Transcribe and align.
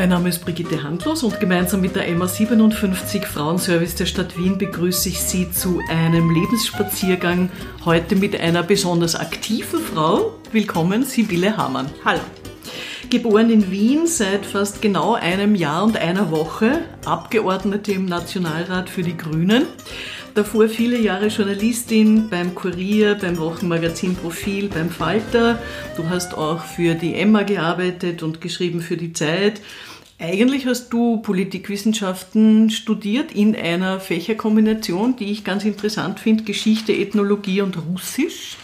Mein 0.00 0.08
Name 0.08 0.30
ist 0.30 0.42
Brigitte 0.46 0.82
Handlos 0.82 1.22
und 1.24 1.38
gemeinsam 1.40 1.82
mit 1.82 1.94
der 1.94 2.08
MA57 2.08 3.22
Frauenservice 3.26 3.96
der 3.96 4.06
Stadt 4.06 4.38
Wien 4.38 4.56
begrüße 4.56 5.10
ich 5.10 5.20
Sie 5.20 5.52
zu 5.52 5.78
einem 5.90 6.30
Lebensspaziergang 6.30 7.50
heute 7.84 8.16
mit 8.16 8.40
einer 8.40 8.62
besonders 8.62 9.14
aktiven 9.14 9.78
Frau. 9.78 10.38
Willkommen, 10.52 11.04
Sibylle 11.04 11.54
Hamann. 11.54 11.90
Hallo. 12.02 12.22
Geboren 13.10 13.50
in 13.50 13.70
Wien 13.70 14.06
seit 14.06 14.46
fast 14.46 14.80
genau 14.80 15.16
einem 15.16 15.54
Jahr 15.54 15.84
und 15.84 15.98
einer 15.98 16.30
Woche, 16.30 16.78
Abgeordnete 17.04 17.92
im 17.92 18.06
Nationalrat 18.06 18.88
für 18.88 19.02
die 19.02 19.18
Grünen. 19.18 19.66
Davor 20.34 20.68
viele 20.68 20.98
Jahre 20.98 21.26
Journalistin 21.26 22.28
beim 22.30 22.54
Kurier, 22.54 23.16
beim 23.16 23.36
Wochenmagazin 23.38 24.14
Profil, 24.14 24.68
beim 24.68 24.88
Falter. 24.88 25.58
Du 25.96 26.08
hast 26.08 26.34
auch 26.34 26.62
für 26.62 26.94
die 26.94 27.16
Emma 27.16 27.42
gearbeitet 27.42 28.22
und 28.22 28.40
geschrieben 28.40 28.80
für 28.80 28.96
die 28.96 29.12
Zeit. 29.12 29.60
Eigentlich 30.22 30.66
hast 30.66 30.90
du 30.90 31.16
Politikwissenschaften 31.16 32.68
studiert 32.68 33.32
in 33.32 33.56
einer 33.56 34.00
Fächerkombination, 34.00 35.16
die 35.16 35.32
ich 35.32 35.44
ganz 35.44 35.64
interessant 35.64 36.20
finde, 36.20 36.44
Geschichte, 36.44 36.92
Ethnologie 36.92 37.62
und 37.62 37.78
Russisch. 37.88 38.58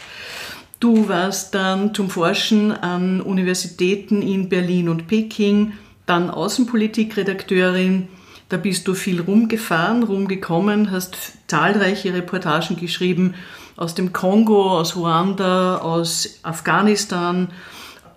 Du 0.80 1.08
warst 1.08 1.54
dann 1.54 1.94
zum 1.94 2.10
Forschen 2.10 2.72
an 2.72 3.22
Universitäten 3.22 4.20
in 4.20 4.50
Berlin 4.50 4.90
und 4.90 5.08
Peking, 5.08 5.72
dann 6.04 6.28
Außenpolitikredakteurin. 6.28 8.08
Da 8.50 8.58
bist 8.58 8.86
du 8.86 8.92
viel 8.92 9.22
rumgefahren, 9.22 10.02
rumgekommen, 10.02 10.90
hast 10.90 11.16
zahlreiche 11.46 12.12
Reportagen 12.12 12.76
geschrieben 12.76 13.34
aus 13.78 13.94
dem 13.94 14.12
Kongo, 14.12 14.78
aus 14.78 14.94
Ruanda, 14.94 15.78
aus 15.78 16.38
Afghanistan, 16.42 17.48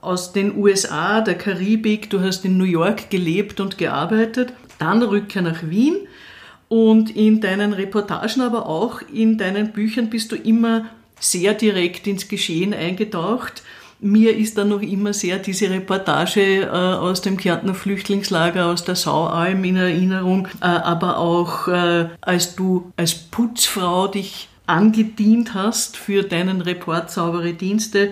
aus 0.02 0.34
den 0.34 0.58
USA, 0.58 1.22
der 1.22 1.36
Karibik. 1.36 2.10
Du 2.10 2.22
hast 2.22 2.46
in 2.46 2.58
New 2.58 2.64
York 2.64 3.10
gelebt 3.10 3.60
und 3.60 3.78
gearbeitet. 3.78 4.54
Dann 4.78 5.04
Rückkehr 5.04 5.42
nach 5.42 5.64
Wien. 5.64 5.96
Und 6.68 7.16
in 7.16 7.42
deinen 7.42 7.74
Reportagen, 7.74 8.42
aber 8.42 8.68
auch 8.68 9.02
in 9.12 9.38
deinen 9.38 9.72
Büchern 9.72 10.10
bist 10.10 10.32
du 10.32 10.36
immer 10.36 10.86
sehr 11.20 11.54
direkt 11.54 12.06
ins 12.08 12.28
Geschehen 12.28 12.74
eingetaucht. 12.74 13.64
Mir 14.02 14.38
ist 14.38 14.58
dann 14.58 14.70
noch 14.70 14.82
immer 14.82 15.12
sehr 15.12 15.40
diese 15.40 15.70
Reportage 15.70 16.62
äh, 16.62 16.68
aus 16.70 17.22
dem 17.22 17.36
Kärntner 17.36 17.74
Flüchtlingslager, 17.74 18.68
aus 18.68 18.86
der 18.86 18.96
Saualm 18.96 19.64
in 19.66 19.76
Erinnerung, 19.76 20.48
äh, 20.62 20.66
aber 20.66 21.18
auch 21.18 21.68
äh, 21.68 22.08
als 22.22 22.56
du 22.56 22.94
als 22.96 23.14
Putzfrau 23.14 24.08
dich 24.08 24.48
angedient 24.68 25.54
hast 25.54 25.98
für 25.98 26.24
deinen 26.24 26.62
Report 26.62 27.12
Saubere 27.12 27.54
Dienste. 27.54 28.12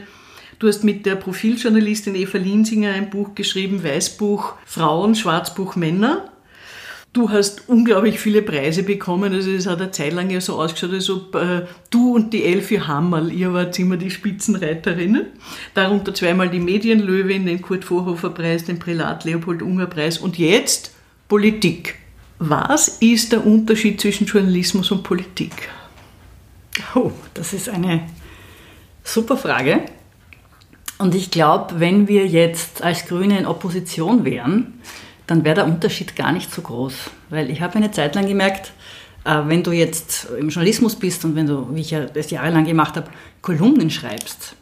Du 0.59 0.67
hast 0.67 0.83
mit 0.83 1.05
der 1.05 1.15
Profiljournalistin 1.15 2.15
Eva 2.15 2.39
Linsinger 2.39 2.91
ein 2.91 3.11
Buch 3.11 3.35
geschrieben, 3.35 3.83
Weißbuch 3.83 4.53
Frauen, 4.65 5.13
Schwarzbuch 5.13 5.75
Männer. 5.75 6.31
Du 7.13 7.29
hast 7.29 7.69
unglaublich 7.69 8.19
viele 8.19 8.41
Preise 8.41 8.81
bekommen. 8.81 9.33
Also 9.33 9.51
es 9.51 9.67
hat 9.67 9.81
eine 9.81 9.91
Zeit 9.91 10.13
lang 10.13 10.31
ja 10.31 10.41
so 10.41 10.59
ausgeschaut, 10.59 10.93
als 10.93 11.09
ob 11.11 11.35
äh, 11.35 11.65
du 11.91 12.15
und 12.15 12.33
die 12.33 12.43
Elfi 12.43 12.77
Hammerl, 12.77 13.31
ihr 13.31 13.53
wart 13.53 13.77
immer 13.77 13.97
die 13.97 14.09
Spitzenreiterinnen. 14.09 15.27
Darunter 15.75 16.13
zweimal 16.13 16.49
die 16.49 16.59
Medienlöwin, 16.59 17.45
den 17.45 17.61
Kurt 17.61 17.85
Vorhofer 17.85 18.31
Preis, 18.31 18.65
den 18.65 18.79
Prälat 18.79 19.25
Leopold 19.25 19.61
Unger 19.61 19.85
Preis 19.85 20.17
und 20.17 20.39
jetzt 20.39 20.91
Politik. 21.27 21.95
Was 22.39 22.87
ist 22.99 23.31
der 23.31 23.45
Unterschied 23.45 24.01
zwischen 24.01 24.25
Journalismus 24.25 24.91
und 24.91 25.03
Politik? 25.03 25.69
Oh, 26.95 27.11
das 27.35 27.53
ist 27.53 27.69
eine 27.69 28.09
super 29.03 29.37
Frage. 29.37 29.85
Und 30.97 31.13
ich 31.13 31.29
glaube, 31.29 31.79
wenn 31.79 32.07
wir 32.07 32.25
jetzt 32.25 32.83
als 32.83 33.05
Grüne 33.05 33.37
in 33.37 33.45
Opposition 33.45 34.25
wären, 34.25 34.81
dann 35.27 35.43
wäre 35.43 35.55
der 35.55 35.65
Unterschied 35.65 36.15
gar 36.15 36.31
nicht 36.31 36.51
so 36.51 36.61
groß. 36.61 36.93
Weil 37.29 37.51
ich 37.51 37.61
habe 37.61 37.75
eine 37.75 37.91
Zeit 37.91 38.15
lang 38.15 38.27
gemerkt, 38.27 38.71
äh, 39.25 39.41
wenn 39.45 39.61
du 39.61 39.71
jetzt 39.71 40.27
im 40.39 40.49
Journalismus 40.49 40.95
bist 40.95 41.23
und 41.25 41.35
wenn 41.35 41.45
du, 41.45 41.67
wie 41.75 41.81
ich 41.81 41.91
ja 41.91 42.05
das 42.05 42.31
jahrelang 42.31 42.65
gemacht 42.65 42.95
habe, 42.95 43.09
Kolumnen 43.41 43.89
schreibst, 43.89 44.55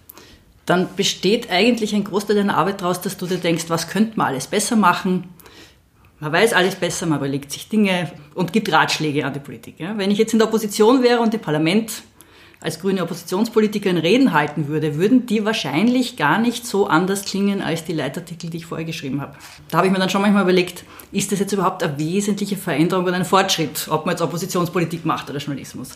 dann 0.65 0.89
besteht 0.95 1.51
eigentlich 1.51 1.93
ein 1.93 2.03
Großteil 2.03 2.35
deiner 2.35 2.57
Arbeit 2.57 2.81
daraus, 2.81 2.99
dass 2.99 3.17
du 3.17 3.27
dir 3.27 3.37
denkst, 3.37 3.65
was 3.67 3.87
könnte 3.87 4.17
man 4.17 4.27
alles 4.27 4.47
besser 4.47 4.75
machen. 4.75 5.25
Man 6.19 6.31
weiß 6.31 6.53
alles 6.53 6.75
besser, 6.75 7.05
man 7.05 7.19
überlegt 7.19 7.51
sich 7.51 7.69
Dinge 7.69 8.11
und 8.33 8.51
gibt 8.51 8.71
Ratschläge 8.71 9.25
an 9.25 9.33
die 9.33 9.39
Politik. 9.39 9.75
Wenn 9.77 10.09
ich 10.09 10.17
jetzt 10.17 10.33
in 10.33 10.39
der 10.39 10.47
Opposition 10.47 11.03
wäre 11.03 11.19
und 11.19 11.33
im 11.33 11.41
Parlament 11.41 11.91
als 12.59 12.79
grüne 12.79 13.03
Oppositionspolitikerin 13.03 13.97
Reden 13.97 14.33
halten 14.33 14.67
würde, 14.67 14.95
würden 14.95 15.25
die 15.25 15.45
wahrscheinlich 15.45 16.17
gar 16.17 16.39
nicht 16.39 16.65
so 16.65 16.87
anders 16.87 17.25
klingen 17.25 17.61
als 17.61 17.85
die 17.85 17.93
Leitartikel, 17.93 18.49
die 18.49 18.57
ich 18.57 18.65
vorher 18.65 18.85
geschrieben 18.85 19.21
habe. 19.21 19.35
Da 19.69 19.77
habe 19.77 19.87
ich 19.87 19.93
mir 19.93 19.99
dann 19.99 20.09
schon 20.09 20.21
manchmal 20.21 20.43
überlegt, 20.43 20.83
ist 21.11 21.31
das 21.31 21.39
jetzt 21.39 21.51
überhaupt 21.51 21.83
eine 21.83 21.97
wesentliche 21.97 22.57
Veränderung 22.57 23.05
oder 23.05 23.15
ein 23.15 23.25
Fortschritt, 23.25 23.87
ob 23.89 24.05
man 24.05 24.13
jetzt 24.13 24.21
Oppositionspolitik 24.21 25.05
macht 25.05 25.29
oder 25.29 25.39
Journalismus. 25.39 25.89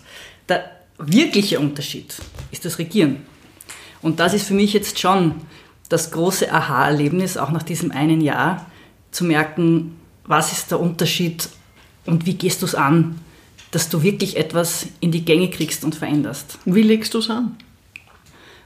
Der 0.47 0.69
wirkliche 0.97 1.59
Unterschied 1.59 2.15
ist 2.51 2.65
das 2.65 2.77
Regieren. 2.77 3.25
Und 4.01 4.19
das 4.19 4.33
ist 4.33 4.47
für 4.47 4.53
mich 4.53 4.73
jetzt 4.73 4.99
schon 4.99 5.35
das 5.89 6.11
große 6.11 6.51
Aha-Erlebnis, 6.51 7.37
auch 7.37 7.51
nach 7.51 7.63
diesem 7.63 7.91
einen 7.91 8.21
Jahr, 8.21 8.67
zu 9.11 9.25
merken, 9.25 9.97
was 10.25 10.51
ist 10.51 10.69
der 10.69 10.79
Unterschied 10.79 11.49
und 12.05 12.25
wie 12.25 12.35
gehst 12.35 12.61
du 12.61 12.65
es 12.65 12.75
an, 12.75 13.19
dass 13.71 13.89
du 13.89 14.01
wirklich 14.01 14.37
etwas 14.37 14.87
in 14.99 15.11
die 15.11 15.25
Gänge 15.25 15.49
kriegst 15.49 15.83
und 15.83 15.95
veränderst. 15.95 16.57
Wie 16.65 16.81
legst 16.81 17.13
du 17.13 17.19
es 17.19 17.29
an? 17.29 17.55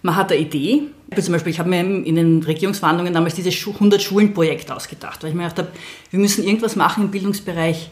Man 0.02 0.16
hat 0.16 0.31
eine 0.31 0.41
Idee. 0.41 0.84
Zum 1.19 1.34
Beispiel, 1.34 1.52
ich 1.52 1.59
habe 1.59 1.69
mir 1.69 1.80
in 1.80 2.16
den 2.16 2.44
Regierungsverhandlungen 2.44 3.14
damals 3.14 3.36
dieses 3.36 3.53
100-Schulen-Projekt 3.53 4.72
ausgedacht, 4.72 5.24
weil 5.24 5.30
ich 5.30 5.36
mir 5.36 5.44
gedacht 5.44 5.59
habe, 5.59 5.72
wir 6.09 6.19
müssen 6.19 6.44
irgendwas 6.44 6.75
machen 6.75 7.06
im 7.06 7.12
Bildungsbereich, 7.12 7.90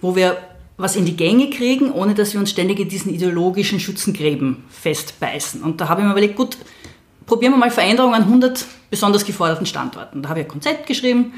wo 0.00 0.16
wir 0.16 0.36
was 0.76 0.96
in 0.96 1.04
die 1.04 1.16
Gänge 1.16 1.50
kriegen, 1.50 1.92
ohne 1.92 2.14
dass 2.14 2.32
wir 2.32 2.40
uns 2.40 2.50
ständig 2.50 2.80
in 2.80 2.88
diesen 2.88 3.14
ideologischen 3.14 3.78
Schützengräben 3.78 4.64
festbeißen. 4.68 5.62
Und 5.62 5.80
da 5.80 5.88
habe 5.88 6.00
ich 6.00 6.06
mir 6.06 6.12
überlegt, 6.12 6.36
gut, 6.36 6.58
probieren 7.26 7.52
wir 7.52 7.58
mal 7.58 7.70
Veränderungen 7.70 8.14
an 8.14 8.24
100 8.24 8.66
besonders 8.90 9.24
geforderten 9.24 9.66
Standorten. 9.66 10.22
Da 10.22 10.28
habe 10.30 10.40
ich 10.40 10.46
ein 10.46 10.50
Konzept 10.50 10.86
geschrieben. 10.86 11.32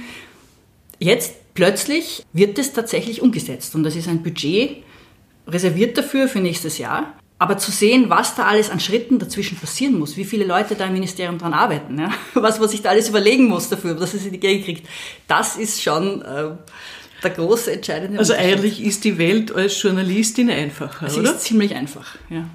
Jetzt 0.99 1.35
plötzlich 1.55 2.25
wird 2.33 2.59
es 2.59 2.73
tatsächlich 2.73 3.21
umgesetzt 3.21 3.75
und 3.75 3.83
das 3.83 3.95
ist 3.95 4.09
ein 4.09 4.23
Budget, 4.23 4.83
reserviert 5.47 5.97
dafür 5.97 6.29
für 6.29 6.41
nächstes 6.41 6.79
Jahr. 6.79 7.15
Aber 7.39 7.59
zu 7.59 7.71
sehen, 7.71 8.09
was 8.09 8.35
da 8.35 8.45
alles 8.45 8.71
an 8.71 8.81
Schritten 8.81 9.19
dazwischen 9.19 9.59
passieren 9.59 9.99
muss, 9.99 10.17
wie 10.17 10.25
viele 10.25 10.47
Leute 10.47 10.75
da 10.75 10.87
im 10.87 10.95
Ministerium 10.95 11.37
dran 11.37 11.53
arbeiten, 11.53 11.99
ja? 11.99 12.11
was 12.35 12.59
man 12.59 12.69
sich 12.69 12.81
da 12.81 12.91
alles 12.91 13.11
überlegen 13.11 13.45
muss 13.45 13.69
dafür, 13.69 13.95
dass 13.95 14.15
es 14.15 14.25
in 14.25 14.33
die 14.33 14.41
Gegend 14.41 14.65
kriegt, 14.65 14.89
das 15.29 15.57
ist 15.57 15.83
schon 15.83 16.23
äh, 16.23 16.53
der 17.23 17.31
große 17.31 17.73
entscheidende 17.73 18.19
Also 18.19 18.33
eigentlich 18.33 18.83
ist 18.83 19.05
die 19.05 19.19
Welt 19.19 19.55
als 19.55 19.81
Journalistin 19.83 20.51
einfacher, 20.51 21.11
Sie 21.11 21.21
oder? 21.21 21.33
ist 21.33 21.43
ziemlich 21.43 21.75
einfach, 21.75 22.17
ja. 22.31 22.49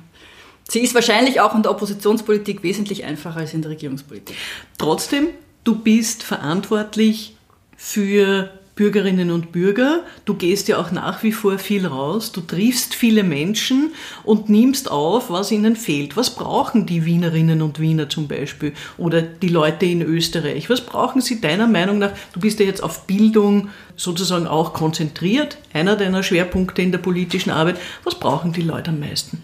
Sie 0.67 0.79
ist 0.79 0.95
wahrscheinlich 0.95 1.41
auch 1.41 1.53
in 1.53 1.63
der 1.63 1.71
Oppositionspolitik 1.71 2.63
wesentlich 2.63 3.03
einfacher 3.03 3.41
als 3.41 3.53
in 3.53 3.61
der 3.61 3.71
Regierungspolitik. 3.71 4.35
Trotzdem, 4.77 5.27
du 5.63 5.75
bist 5.75 6.23
verantwortlich 6.23 7.35
für 7.75 8.49
Bürgerinnen 8.75 9.31
und 9.31 9.51
Bürger. 9.51 10.03
Du 10.25 10.33
gehst 10.33 10.67
ja 10.67 10.77
auch 10.77 10.91
nach 10.91 11.23
wie 11.23 11.31
vor 11.31 11.57
viel 11.57 11.85
raus. 11.85 12.31
Du 12.31 12.41
triffst 12.41 12.95
viele 12.95 13.23
Menschen 13.23 13.91
und 14.23 14.49
nimmst 14.49 14.89
auf, 14.89 15.29
was 15.29 15.51
ihnen 15.51 15.75
fehlt. 15.75 16.17
Was 16.17 16.35
brauchen 16.35 16.85
die 16.85 17.05
Wienerinnen 17.05 17.61
und 17.61 17.79
Wiener 17.79 18.09
zum 18.09 18.27
Beispiel 18.27 18.73
oder 18.97 19.21
die 19.21 19.49
Leute 19.49 19.85
in 19.85 20.01
Österreich? 20.01 20.69
Was 20.69 20.81
brauchen 20.81 21.21
sie 21.21 21.41
deiner 21.41 21.67
Meinung 21.67 21.99
nach? 21.99 22.11
Du 22.33 22.39
bist 22.39 22.59
ja 22.59 22.65
jetzt 22.65 22.81
auf 22.81 23.05
Bildung 23.07 23.69
sozusagen 23.95 24.47
auch 24.47 24.73
konzentriert, 24.73 25.57
einer 25.73 25.95
deiner 25.95 26.23
Schwerpunkte 26.23 26.81
in 26.81 26.91
der 26.91 26.99
politischen 26.99 27.51
Arbeit. 27.51 27.79
Was 28.03 28.15
brauchen 28.15 28.53
die 28.53 28.61
Leute 28.61 28.91
am 28.91 28.99
meisten? 28.99 29.43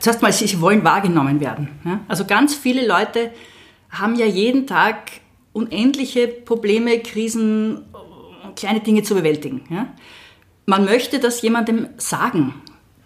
Zuerst 0.00 0.22
mal, 0.22 0.32
sie 0.32 0.60
wollen 0.60 0.84
wahrgenommen 0.84 1.40
werden. 1.40 1.68
Also 2.08 2.24
ganz 2.24 2.54
viele 2.54 2.86
Leute 2.86 3.30
haben 3.90 4.16
ja 4.16 4.26
jeden 4.26 4.66
Tag 4.66 5.10
unendliche 5.52 6.28
Probleme, 6.28 7.00
Krisen, 7.00 7.84
kleine 8.58 8.80
Dinge 8.80 9.02
zu 9.02 9.14
bewältigen. 9.14 9.62
Ja? 9.70 9.94
Man 10.66 10.84
möchte 10.84 11.18
das 11.18 11.40
jemandem 11.40 11.88
sagen, 11.96 12.54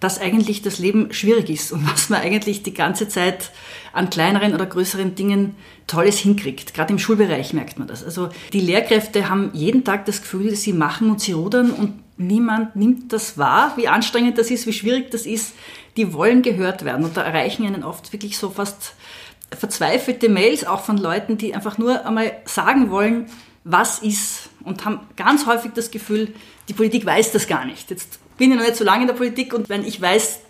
dass 0.00 0.20
eigentlich 0.20 0.62
das 0.62 0.80
Leben 0.80 1.12
schwierig 1.12 1.48
ist 1.48 1.70
und 1.70 1.88
was 1.88 2.08
man 2.08 2.20
eigentlich 2.20 2.64
die 2.64 2.74
ganze 2.74 3.08
Zeit 3.08 3.52
an 3.92 4.10
kleineren 4.10 4.52
oder 4.52 4.66
größeren 4.66 5.14
Dingen 5.14 5.54
Tolles 5.86 6.18
hinkriegt. 6.18 6.74
Gerade 6.74 6.92
im 6.92 6.98
Schulbereich 6.98 7.52
merkt 7.52 7.78
man 7.78 7.86
das. 7.86 8.02
Also 8.02 8.30
die 8.52 8.60
Lehrkräfte 8.60 9.28
haben 9.28 9.50
jeden 9.52 9.84
Tag 9.84 10.06
das 10.06 10.22
Gefühl, 10.22 10.56
sie 10.56 10.72
machen 10.72 11.08
und 11.10 11.20
sie 11.20 11.32
rudern 11.32 11.70
und 11.70 12.02
niemand 12.16 12.74
nimmt 12.74 13.12
das 13.12 13.38
wahr, 13.38 13.74
wie 13.76 13.86
anstrengend 13.86 14.38
das 14.38 14.50
ist, 14.50 14.66
wie 14.66 14.72
schwierig 14.72 15.12
das 15.12 15.24
ist. 15.24 15.54
Die 15.96 16.12
wollen 16.12 16.42
gehört 16.42 16.84
werden 16.84 17.04
und 17.04 17.16
da 17.16 17.22
erreichen 17.22 17.64
ihnen 17.64 17.84
oft 17.84 18.12
wirklich 18.12 18.38
so 18.38 18.50
fast 18.50 18.94
verzweifelte 19.56 20.28
Mails 20.28 20.64
auch 20.64 20.80
von 20.80 20.96
Leuten, 20.96 21.38
die 21.38 21.54
einfach 21.54 21.78
nur 21.78 22.06
einmal 22.06 22.32
sagen 22.44 22.90
wollen, 22.90 23.26
was 23.64 24.00
ist 24.00 24.50
und 24.64 24.84
haben 24.84 25.00
ganz 25.16 25.46
häufig 25.46 25.72
das 25.74 25.90
Gefühl, 25.90 26.34
die 26.68 26.72
Politik 26.72 27.06
weiß 27.06 27.32
das 27.32 27.46
gar 27.46 27.64
nicht. 27.64 27.90
Jetzt 27.90 28.18
bin 28.36 28.50
ich 28.50 28.56
noch 28.56 28.64
nicht 28.64 28.76
so 28.76 28.84
lange 28.84 29.02
in 29.02 29.08
der 29.08 29.14
Politik 29.14 29.54
und 29.54 29.68
wenn 29.68 29.84
ich 29.84 30.00
weiß 30.00 30.40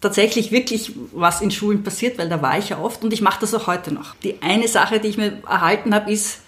tatsächlich 0.00 0.52
wirklich, 0.52 0.92
was 1.12 1.40
in 1.40 1.50
Schulen 1.50 1.82
passiert, 1.82 2.18
weil 2.18 2.28
da 2.28 2.42
war 2.42 2.58
ich 2.58 2.70
ja 2.70 2.78
oft 2.78 3.02
und 3.02 3.12
ich 3.12 3.22
mache 3.22 3.40
das 3.40 3.54
auch 3.54 3.66
heute 3.66 3.92
noch. 3.92 4.14
Die 4.16 4.42
eine 4.42 4.68
Sache, 4.68 5.00
die 5.00 5.08
ich 5.08 5.16
mir 5.16 5.42
erhalten 5.48 5.94
habe, 5.94 6.10
ist, 6.10 6.40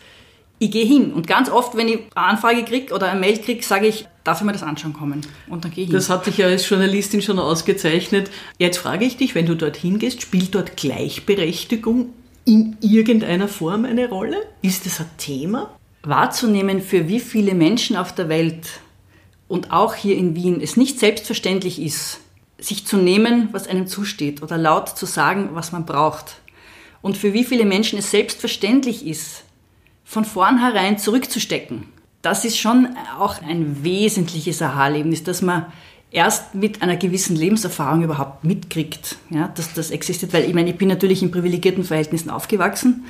ich 0.59 0.71
gehe 0.71 0.85
hin. 0.85 1.13
Und 1.13 1.27
ganz 1.27 1.49
oft, 1.49 1.77
wenn 1.77 1.89
ich 1.89 2.01
eine 2.15 2.27
Anfrage 2.27 2.65
kriege 2.65 2.93
oder 2.93 3.11
eine 3.11 3.21
Mail 3.21 3.39
kriege, 3.39 3.63
sage 3.63 3.87
ich, 3.87 4.07
darf 4.25 4.41
ich 4.41 4.45
mir 4.45 4.53
das 4.53 4.65
anschauen 4.65 4.93
kommen? 4.93 5.21
Und 5.49 5.65
dann 5.65 5.71
gehe 5.71 5.85
ich 5.85 5.91
hin. 5.91 5.97
Das 5.97 6.11
hat 6.11 6.27
dich 6.27 6.39
ja 6.39 6.47
als 6.47 6.69
Journalistin 6.69 7.23
schon 7.23 7.39
ausgezeichnet. 7.39 8.31
Jetzt 8.59 8.79
frage 8.79 9.05
ich 9.05 9.17
dich, 9.17 9.35
wenn 9.35 9.47
du 9.47 9.55
dorthin 9.55 9.99
gehst, 9.99 10.21
spielt 10.21 10.55
dort 10.55 10.77
Gleichberechtigung 10.77 12.13
in 12.45 12.77
irgendeiner 12.81 13.47
Form 13.47 13.85
eine 13.85 14.09
Rolle? 14.09 14.39
Ist 14.63 14.87
das 14.87 15.01
ein 15.01 15.11
Thema? 15.19 15.71
Wahrzunehmen, 16.03 16.81
für 16.81 17.09
wie 17.09 17.21
viele 17.21 17.55
Menschen 17.55 17.97
auf 17.97 18.15
der 18.15 18.29
Welt 18.29 18.81
und 19.49 19.73
auch 19.73 19.95
hier 19.95 20.17
in 20.17 20.35
Wien 20.35 20.61
es 20.61 20.77
nicht 20.77 20.99
selbstverständlich 20.99 21.81
ist, 21.81 22.21
sich 22.59 22.87
zu 22.87 22.97
nehmen, 22.97 23.49
was 23.53 23.69
einem 23.69 23.87
zusteht 23.87 24.43
oder 24.43 24.59
laut 24.59 24.89
zu 24.91 25.07
sagen, 25.07 25.51
was 25.53 25.73
man 25.73 25.87
braucht. 25.87 26.41
Und 27.01 27.17
für 27.17 27.33
wie 27.33 27.45
viele 27.45 27.65
Menschen 27.65 27.99
es 27.99 28.11
selbstverständlich 28.11 29.07
ist, 29.07 29.45
von 30.05 30.25
vornherein 30.25 30.99
zurückzustecken. 30.99 31.85
Das 32.23 32.45
ist 32.45 32.59
schon 32.59 32.97
auch 33.19 33.41
ein 33.43 33.85
wesentliches 33.85 34.61
Aha-Erlebnis, 34.63 35.23
dass 35.23 35.43
man 35.43 35.67
erst 36.11 36.55
mit 36.55 36.83
einer 36.83 36.97
gewissen 36.97 37.37
Lebenserfahrung 37.37 38.03
überhaupt 38.03 38.43
mitkriegt, 38.45 39.17
ja, 39.31 39.49
dass 39.49 39.75
das 39.75 39.91
existiert. 39.91 40.33
Weil 40.33 40.45
ich 40.45 40.55
meine, 40.55 40.71
ich 40.71 40.77
bin 40.77 40.89
natürlich 40.89 41.23
in 41.23 41.31
privilegierten 41.31 41.85
Verhältnissen 41.85 42.31
aufgewachsen. 42.31 43.05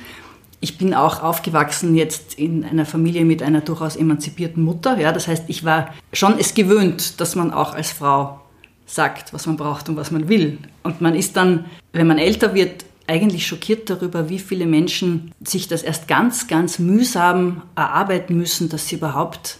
Ich 0.61 0.77
bin 0.77 0.93
auch 0.93 1.23
aufgewachsen 1.23 1.95
jetzt 1.95 2.33
in 2.35 2.65
einer 2.65 2.85
Familie 2.85 3.23
mit 3.23 3.41
einer 3.41 3.61
durchaus 3.61 3.95
emanzipierten 3.95 4.63
Mutter. 4.63 4.99
Ja, 4.99 5.11
das 5.11 5.27
heißt, 5.27 5.45
ich 5.47 5.63
war 5.63 5.93
schon 6.11 6.37
es 6.37 6.53
gewöhnt, 6.53 7.21
dass 7.21 7.35
man 7.35 7.53
auch 7.53 7.73
als 7.73 7.91
Frau 7.91 8.41
sagt, 8.85 9.33
was 9.33 9.45
man 9.45 9.55
braucht 9.55 9.87
und 9.87 9.95
was 9.95 10.11
man 10.11 10.27
will. 10.27 10.57
Und 10.83 10.99
man 10.99 11.15
ist 11.15 11.37
dann, 11.37 11.65
wenn 11.93 12.07
man 12.07 12.17
älter 12.17 12.53
wird, 12.53 12.85
eigentlich 13.07 13.47
schockiert 13.47 13.89
darüber, 13.89 14.29
wie 14.29 14.39
viele 14.39 14.65
Menschen 14.65 15.31
sich 15.43 15.67
das 15.67 15.81
erst 15.81 16.07
ganz, 16.07 16.47
ganz 16.47 16.77
mühsam 16.77 17.63
erarbeiten 17.75 18.37
müssen, 18.37 18.69
dass 18.69 18.87
sie 18.87 18.95
überhaupt 18.95 19.57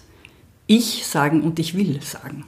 ich 0.67 1.07
sagen 1.07 1.41
und 1.41 1.57
ich 1.57 1.75
will 1.75 1.99
sagen. 2.03 2.45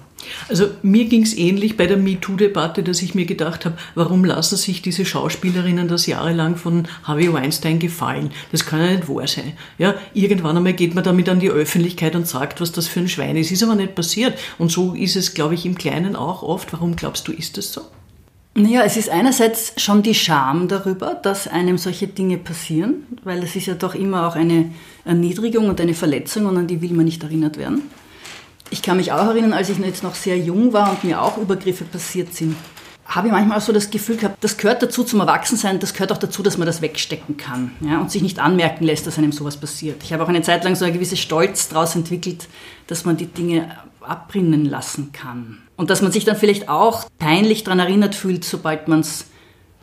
Also 0.50 0.70
mir 0.82 1.06
ging 1.06 1.24
es 1.24 1.38
ähnlich 1.38 1.78
bei 1.78 1.88
der 1.88 1.98
MeToo-Debatte, 1.98 2.84
dass 2.84 3.02
ich 3.02 3.16
mir 3.16 3.26
gedacht 3.26 3.66
habe, 3.66 3.78
warum 3.96 4.26
lassen 4.26 4.58
sich 4.58 4.82
diese 4.82 5.06
Schauspielerinnen 5.06 5.88
das 5.88 6.06
jahrelang 6.08 6.56
von 6.56 6.88
Harvey 7.04 7.32
Weinstein 7.32 7.80
gefallen? 7.80 8.32
Das 8.52 8.66
kann 8.66 8.82
ja 8.82 8.92
nicht 8.92 9.10
wahr 9.10 9.28
sein. 9.28 9.54
Ja, 9.78 9.96
irgendwann 10.14 10.58
einmal 10.58 10.74
geht 10.74 10.96
man 10.96 11.04
damit 11.04 11.30
an 11.30 11.40
die 11.40 11.50
Öffentlichkeit 11.50 12.16
und 12.16 12.28
sagt, 12.28 12.62
was 12.62 12.72
das 12.72 12.88
für 12.88 13.02
ein 13.02 13.10
Schwein 13.10 13.36
ist. 13.36 13.52
Ist 13.52 13.64
aber 13.64 13.76
nicht 13.76 13.96
passiert. 13.96 14.38
Und 14.58 14.72
so 14.72 14.94
ist 14.94 15.16
es, 15.16 15.34
glaube 15.34 15.56
ich, 15.56 15.66
im 15.66 15.78
Kleinen 15.78 16.16
auch 16.16 16.44
oft. 16.44 16.74
Warum 16.74 16.96
glaubst 16.96 17.28
du, 17.28 17.32
ist 17.32 17.58
das 17.58 17.74
so? 17.74 17.82
Naja, 18.54 18.84
es 18.84 18.98
ist 18.98 19.10
einerseits 19.10 19.74
schon 19.78 20.04
die 20.04 20.14
Scham 20.14 20.68
darüber, 20.68 21.16
dass 21.16 21.48
einem 21.48 21.78
solche 21.78 22.08
Dinge 22.08 22.38
passieren, 22.38 23.06
weil 23.24 23.42
es 23.44 23.56
ist 23.56 23.68
ja 23.68 23.76
doch 23.76 23.96
immer 23.96 24.28
auch 24.28 24.36
eine 24.36 24.72
Erniedrigung 25.06 25.70
und 25.70 25.80
eine 25.80 25.94
Verletzung 25.94 26.46
und 26.46 26.58
an 26.58 26.68
die 26.68 26.82
will 26.82 26.92
man 26.92 27.06
nicht 27.06 27.24
erinnert 27.24 27.58
werden. 27.58 27.84
Ich 28.72 28.82
kann 28.82 28.98
mich 28.98 29.12
auch 29.12 29.28
erinnern, 29.28 29.54
als 29.54 29.70
ich 29.70 29.78
jetzt 29.78 30.02
noch 30.02 30.16
sehr 30.16 30.38
jung 30.38 30.74
war 30.74 30.90
und 30.92 31.04
mir 31.04 31.22
auch 31.22 31.38
Übergriffe 31.38 31.84
passiert 31.84 32.34
sind, 32.34 32.56
habe 33.06 33.28
ich 33.28 33.34
manchmal 33.34 33.58
auch 33.58 33.62
so 33.62 33.74
das 33.74 33.92
Gefühl 33.92 34.16
gehabt, 34.16 34.42
das 34.42 34.56
gehört 34.56 34.82
dazu 34.82 35.04
zum 35.04 35.20
Erwachsensein, 35.20 35.80
das 35.80 35.94
gehört 35.94 36.14
auch 36.14 36.18
dazu, 36.18 36.42
dass 36.42 36.58
man 36.58 36.66
das 36.66 36.82
wegstecken 36.82 37.36
kann 37.36 37.72
ja, 37.82 38.00
und 38.00 38.10
sich 38.10 38.22
nicht 38.22 38.40
anmerken 38.40 38.86
lässt, 38.86 39.06
dass 39.06 39.18
einem 39.18 39.34
sowas 39.34 39.58
passiert. 39.58 40.02
Ich 40.04 40.14
habe 40.14 40.24
auch 40.24 40.30
eine 40.30 40.42
Zeit 40.42 40.64
lang 40.64 40.76
so 40.76 40.86
eine 40.86 40.94
gewisse 40.94 41.18
Stolz 41.18 41.68
daraus 41.68 41.96
entwickelt, 41.96 42.48
dass 42.88 43.04
man 43.04 43.18
die 43.18 43.26
Dinge 43.26 43.76
abrinnen 44.00 44.66
lassen 44.66 45.12
kann. 45.12 45.58
Und 45.76 45.90
dass 45.90 46.02
man 46.02 46.14
sich 46.14 46.24
dann 46.24 46.38
vielleicht 46.38 46.70
auch 46.70 47.06
peinlich 47.20 47.66
daran 47.66 47.80
erinnert 47.80 48.16
fühlt, 48.16 48.46
sobald 48.46 48.88
man 48.88 49.02
es 49.02 49.26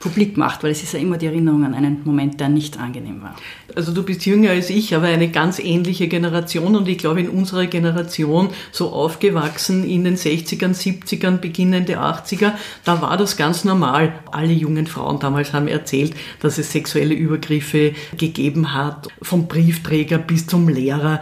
publik 0.00 0.36
macht, 0.36 0.62
weil 0.62 0.70
es 0.70 0.82
ist 0.82 0.92
ja 0.92 1.00
immer 1.00 1.18
die 1.18 1.26
Erinnerung 1.26 1.64
an 1.64 1.74
einen 1.74 2.02
Moment, 2.04 2.38
der 2.40 2.48
nicht 2.48 2.78
angenehm 2.78 3.20
war. 3.22 3.34
Also 3.74 3.92
du 3.92 4.02
bist 4.02 4.24
jünger 4.26 4.50
als 4.50 4.70
ich, 4.70 4.94
aber 4.94 5.06
eine 5.06 5.28
ganz 5.28 5.58
ähnliche 5.58 6.08
Generation 6.08 6.76
und 6.76 6.88
ich 6.88 6.98
glaube 6.98 7.20
in 7.20 7.28
unserer 7.28 7.66
Generation 7.66 8.50
so 8.70 8.90
aufgewachsen 8.90 9.88
in 9.88 10.04
den 10.04 10.16
60ern, 10.16 10.74
70ern, 10.74 11.38
beginnende 11.38 12.00
80er, 12.00 12.52
da 12.84 13.02
war 13.02 13.16
das 13.16 13.36
ganz 13.36 13.64
normal. 13.64 14.12
Alle 14.30 14.52
jungen 14.52 14.86
Frauen 14.86 15.18
damals 15.18 15.52
haben 15.52 15.68
erzählt, 15.68 16.14
dass 16.40 16.58
es 16.58 16.72
sexuelle 16.72 17.14
Übergriffe 17.14 17.92
gegeben 18.16 18.74
hat, 18.74 19.08
vom 19.20 19.48
Briefträger 19.48 20.18
bis 20.18 20.46
zum 20.46 20.68
Lehrer. 20.68 21.20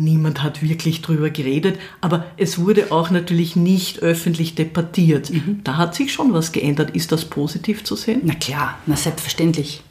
Niemand 0.00 0.44
hat 0.44 0.62
wirklich 0.62 1.02
drüber 1.02 1.28
geredet, 1.28 1.76
aber 2.00 2.24
es 2.36 2.60
wurde 2.60 2.92
auch 2.92 3.10
natürlich 3.10 3.56
nicht 3.56 3.98
öffentlich 3.98 4.54
debattiert. 4.54 5.30
Mhm. 5.30 5.60
Da 5.64 5.76
hat 5.76 5.96
sich 5.96 6.12
schon 6.12 6.32
was 6.32 6.52
geändert. 6.52 6.92
Ist 6.92 7.10
das 7.10 7.24
positiv 7.24 7.82
zu 7.82 7.96
sehen? 7.96 8.20
Na 8.22 8.34
klar, 8.34 8.78
na 8.86 8.94
selbstverständlich. 8.94 9.82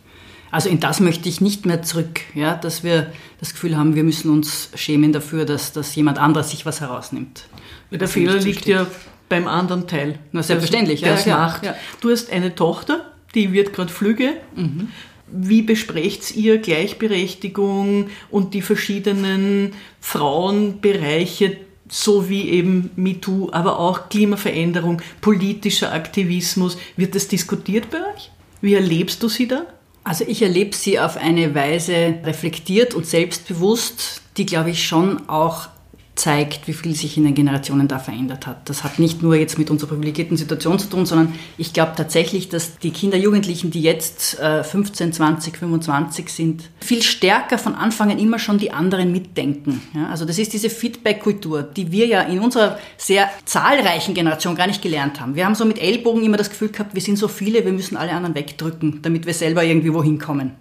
Also 0.49 0.69
in 0.69 0.79
das 0.79 1.01
möchte 1.01 1.27
ich 1.27 1.41
nicht 1.41 1.65
mehr 1.65 1.81
zurück, 1.81 2.21
ja, 2.33 2.55
dass 2.55 2.85
wir 2.85 3.11
das 3.41 3.51
Gefühl 3.51 3.75
haben, 3.75 3.95
wir 3.95 4.05
müssen 4.05 4.31
uns 4.31 4.69
schämen 4.75 5.11
dafür, 5.11 5.43
dass, 5.43 5.73
dass 5.73 5.93
jemand 5.93 6.19
anderes 6.19 6.51
sich 6.51 6.65
was 6.65 6.79
herausnimmt. 6.79 7.43
Der 7.91 8.07
Fehler 8.07 8.37
liegt 8.37 8.65
ja 8.65 8.87
beim 9.27 9.45
anderen 9.45 9.87
Teil. 9.87 10.19
Na 10.31 10.41
selbstverständlich, 10.41 11.01
der 11.01 11.15
es 11.15 11.25
ja, 11.25 11.37
macht. 11.37 11.65
Ja. 11.65 11.75
Du 11.99 12.11
hast 12.11 12.31
eine 12.31 12.55
Tochter, 12.55 13.11
die 13.35 13.51
wird 13.51 13.73
gerade 13.73 13.91
Flüge. 13.91 14.37
Mhm. 14.55 14.87
Wie 15.29 15.61
besprecht 15.61 16.35
ihr 16.35 16.57
Gleichberechtigung 16.57 18.09
und 18.31 18.53
die 18.53 18.61
verschiedenen 18.61 19.73
Frauenbereiche, 19.99 21.57
so 21.89 22.29
wie 22.29 22.49
eben 22.49 22.91
MeToo, 22.95 23.49
aber 23.51 23.79
auch 23.79 24.09
Klimaveränderung, 24.09 25.01
politischer 25.21 25.93
Aktivismus? 25.93 26.77
Wird 26.95 27.15
das 27.15 27.27
diskutiert 27.27 27.89
bei 27.89 27.97
euch? 27.97 28.31
Wie 28.61 28.73
erlebst 28.73 29.21
du 29.21 29.29
sie 29.29 29.47
da? 29.47 29.65
Also 30.03 30.23
ich 30.25 30.41
erlebe 30.41 30.73
sie 30.73 30.99
auf 30.99 31.17
eine 31.17 31.53
Weise 31.53 32.15
reflektiert 32.23 32.93
und 32.93 33.05
selbstbewusst, 33.05 34.21
die, 34.37 34.45
glaube 34.45 34.69
ich, 34.69 34.87
schon 34.87 35.27
auch 35.27 35.67
zeigt, 36.17 36.67
wie 36.67 36.73
viel 36.73 36.95
sich 36.95 37.15
in 37.17 37.23
den 37.23 37.35
Generationen 37.35 37.87
da 37.87 37.99
verändert 37.99 38.47
hat. 38.47 38.69
Das 38.69 38.83
hat 38.83 38.99
nicht 38.99 39.21
nur 39.21 39.35
jetzt 39.35 39.57
mit 39.57 39.69
unserer 39.69 39.89
privilegierten 39.89 40.35
Situation 40.35 40.79
zu 40.79 40.89
tun, 40.89 41.05
sondern 41.05 41.33
ich 41.57 41.73
glaube 41.73 41.93
tatsächlich, 41.95 42.49
dass 42.49 42.77
die 42.79 42.91
Kinder, 42.91 43.17
Jugendlichen, 43.17 43.71
die 43.71 43.81
jetzt 43.81 44.37
15, 44.37 45.13
20, 45.13 45.57
25 45.57 46.29
sind, 46.29 46.69
viel 46.79 47.03
stärker 47.03 47.57
von 47.57 47.75
Anfang 47.75 48.11
an 48.11 48.19
immer 48.19 48.39
schon 48.39 48.57
die 48.57 48.71
anderen 48.71 49.11
mitdenken. 49.11 49.81
Ja, 49.93 50.07
also 50.07 50.25
das 50.25 50.39
ist 50.39 50.53
diese 50.53 50.69
Feedback-Kultur, 50.69 51.63
die 51.63 51.91
wir 51.91 52.07
ja 52.07 52.21
in 52.21 52.39
unserer 52.39 52.79
sehr 52.97 53.29
zahlreichen 53.45 54.13
Generation 54.13 54.55
gar 54.55 54.67
nicht 54.67 54.81
gelernt 54.81 55.21
haben. 55.21 55.35
Wir 55.35 55.45
haben 55.45 55.55
so 55.55 55.65
mit 55.65 55.79
Ellbogen 55.79 56.23
immer 56.23 56.37
das 56.37 56.49
Gefühl 56.49 56.69
gehabt, 56.69 56.95
wir 56.95 57.01
sind 57.01 57.17
so 57.17 57.27
viele, 57.27 57.63
wir 57.63 57.71
müssen 57.71 57.95
alle 57.95 58.11
anderen 58.11 58.35
wegdrücken, 58.35 58.99
damit 59.01 59.25
wir 59.25 59.33
selber 59.33 59.63
irgendwie 59.63 59.93
wohin 59.93 60.17
kommen. 60.17 60.53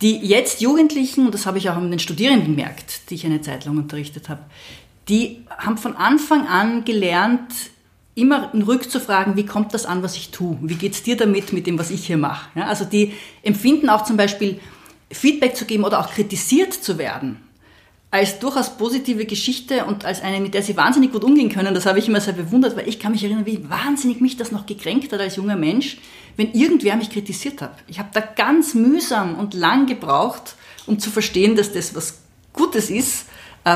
Die 0.00 0.16
jetzt 0.18 0.60
Jugendlichen, 0.60 1.26
und 1.26 1.34
das 1.34 1.46
habe 1.46 1.58
ich 1.58 1.70
auch 1.70 1.76
an 1.76 1.90
den 1.90 1.98
Studierenden 1.98 2.56
gemerkt, 2.56 3.10
die 3.10 3.14
ich 3.14 3.26
eine 3.26 3.40
Zeit 3.40 3.64
lang 3.64 3.78
unterrichtet 3.78 4.28
habe, 4.28 4.42
die 5.08 5.44
haben 5.50 5.78
von 5.78 5.96
Anfang 5.96 6.46
an 6.46 6.84
gelernt, 6.84 7.52
immer 8.14 8.52
rückzufragen, 8.54 9.36
wie 9.36 9.46
kommt 9.46 9.74
das 9.74 9.86
an, 9.86 10.02
was 10.02 10.16
ich 10.16 10.30
tue? 10.30 10.58
Wie 10.62 10.74
geht 10.74 10.92
es 10.92 11.02
dir 11.02 11.16
damit, 11.16 11.52
mit 11.52 11.66
dem, 11.66 11.78
was 11.78 11.90
ich 11.90 12.06
hier 12.06 12.16
mache? 12.16 12.48
Ja, 12.54 12.66
also 12.66 12.84
die 12.84 13.12
empfinden 13.42 13.88
auch 13.88 14.04
zum 14.04 14.16
Beispiel 14.16 14.60
Feedback 15.10 15.56
zu 15.56 15.64
geben 15.64 15.84
oder 15.84 16.00
auch 16.00 16.10
kritisiert 16.10 16.74
zu 16.74 16.98
werden 16.98 17.47
als 18.10 18.38
durchaus 18.38 18.76
positive 18.76 19.26
Geschichte 19.26 19.84
und 19.84 20.04
als 20.04 20.22
eine, 20.22 20.40
mit 20.40 20.54
der 20.54 20.62
sie 20.62 20.76
wahnsinnig 20.76 21.12
gut 21.12 21.24
umgehen 21.24 21.50
können. 21.50 21.74
Das 21.74 21.84
habe 21.84 21.98
ich 21.98 22.08
immer 22.08 22.20
sehr 22.20 22.32
bewundert, 22.32 22.76
weil 22.76 22.88
ich 22.88 22.98
kann 22.98 23.12
mich 23.12 23.22
erinnern, 23.22 23.44
wie 23.44 23.68
wahnsinnig 23.68 24.20
mich 24.20 24.36
das 24.36 24.50
noch 24.50 24.64
gekränkt 24.64 25.12
hat 25.12 25.20
als 25.20 25.36
junger 25.36 25.56
Mensch, 25.56 25.98
wenn 26.36 26.52
irgendwer 26.52 26.96
mich 26.96 27.10
kritisiert 27.10 27.60
hat. 27.60 27.76
Ich 27.86 27.98
habe 27.98 28.08
da 28.14 28.20
ganz 28.20 28.74
mühsam 28.74 29.34
und 29.38 29.52
lang 29.52 29.86
gebraucht, 29.86 30.54
um 30.86 30.98
zu 30.98 31.10
verstehen, 31.10 31.54
dass 31.54 31.72
das 31.72 31.94
was 31.94 32.20
Gutes 32.54 32.88
ist 32.88 33.26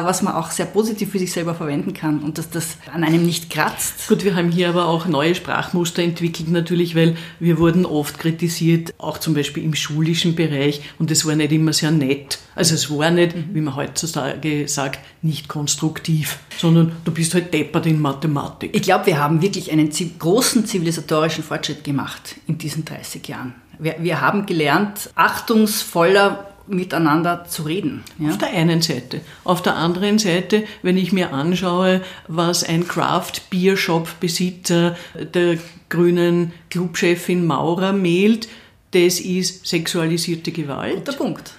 was 0.05 0.23
man 0.23 0.35
auch 0.35 0.51
sehr 0.51 0.67
positiv 0.67 1.11
für 1.11 1.19
sich 1.19 1.33
selber 1.33 1.55
verwenden 1.55 1.93
kann 1.93 2.21
und 2.21 2.39
dass 2.39 2.51
das 2.51 2.77
an 2.93 3.05
einem 3.05 3.25
nicht 3.25 3.51
kratzt. 3.51 4.09
Gut, 4.09 4.25
wir 4.25 4.35
haben 4.35 4.51
hier 4.51 4.69
aber 4.69 4.87
auch 4.87 5.07
neue 5.07 5.35
Sprachmuster 5.35 6.03
entwickelt 6.03 6.49
natürlich, 6.49 6.95
weil 6.95 7.17
wir 7.39 7.59
wurden 7.59 7.85
oft 7.85 8.19
kritisiert, 8.19 8.95
auch 8.99 9.19
zum 9.19 9.35
Beispiel 9.35 9.65
im 9.65 9.75
schulischen 9.75 10.35
Bereich 10.35 10.83
und 10.99 11.11
es 11.11 11.27
war 11.27 11.35
nicht 11.35 11.53
immer 11.53 11.73
sehr 11.73 11.91
nett. 11.91 12.39
Also 12.55 12.75
es 12.75 12.91
war 12.91 13.11
nicht, 13.11 13.35
wie 13.53 13.61
man 13.61 13.77
heutzutage 13.77 14.69
sagt, 14.69 15.01
nicht 15.23 15.49
konstruktiv, 15.49 16.39
sondern 16.59 16.93
du 17.05 17.13
bist 17.13 17.35
halt 17.35 17.53
deppert 17.55 17.87
in 17.87 18.01
Mathematik. 18.01 18.75
Ich 18.75 18.83
glaube, 18.83 19.07
wir 19.07 19.19
haben 19.19 19.43
wirklich 19.43 19.71
einen 19.71 19.91
großen 20.19 20.67
zivilisatorischen 20.67 21.45
Fortschritt 21.45 21.85
gemacht 21.85 22.37
in 22.47 22.59
diesen 22.59 22.85
30 22.85 23.27
Jahren. 23.29 23.55
Wir, 23.79 23.97
wir 24.01 24.21
haben 24.21 24.47
gelernt, 24.47 25.11
achtungsvoller 25.15 26.52
miteinander 26.67 27.45
zu 27.49 27.63
reden. 27.63 28.05
Ja? 28.19 28.31
Auf 28.31 28.39
der 28.39 28.51
einen 28.51 28.83
Seite. 28.83 29.21
Auf 29.45 29.63
der 29.63 29.77
anderen 29.77 30.19
Seite, 30.19 30.65
wenn 30.83 30.97
ich 30.97 31.13
mir 31.13 31.33
anschaue, 31.33 32.03
was 32.29 32.65
ein 32.65 32.87
Craft 32.87 33.51
Beer 33.51 33.77
Shop 33.77 34.09
Besitzer 34.21 34.97
der 35.15 35.59
grünen 35.89 36.53
Clubchefin 36.71 37.47
Maurer 37.47 37.93
mailt, 37.93 38.49
das 38.93 39.21
ist 39.21 39.67
sexualisierte 39.67 40.53
Gewalt. 40.53 40.97
Guter 40.97 41.13
Punkt. 41.15 41.55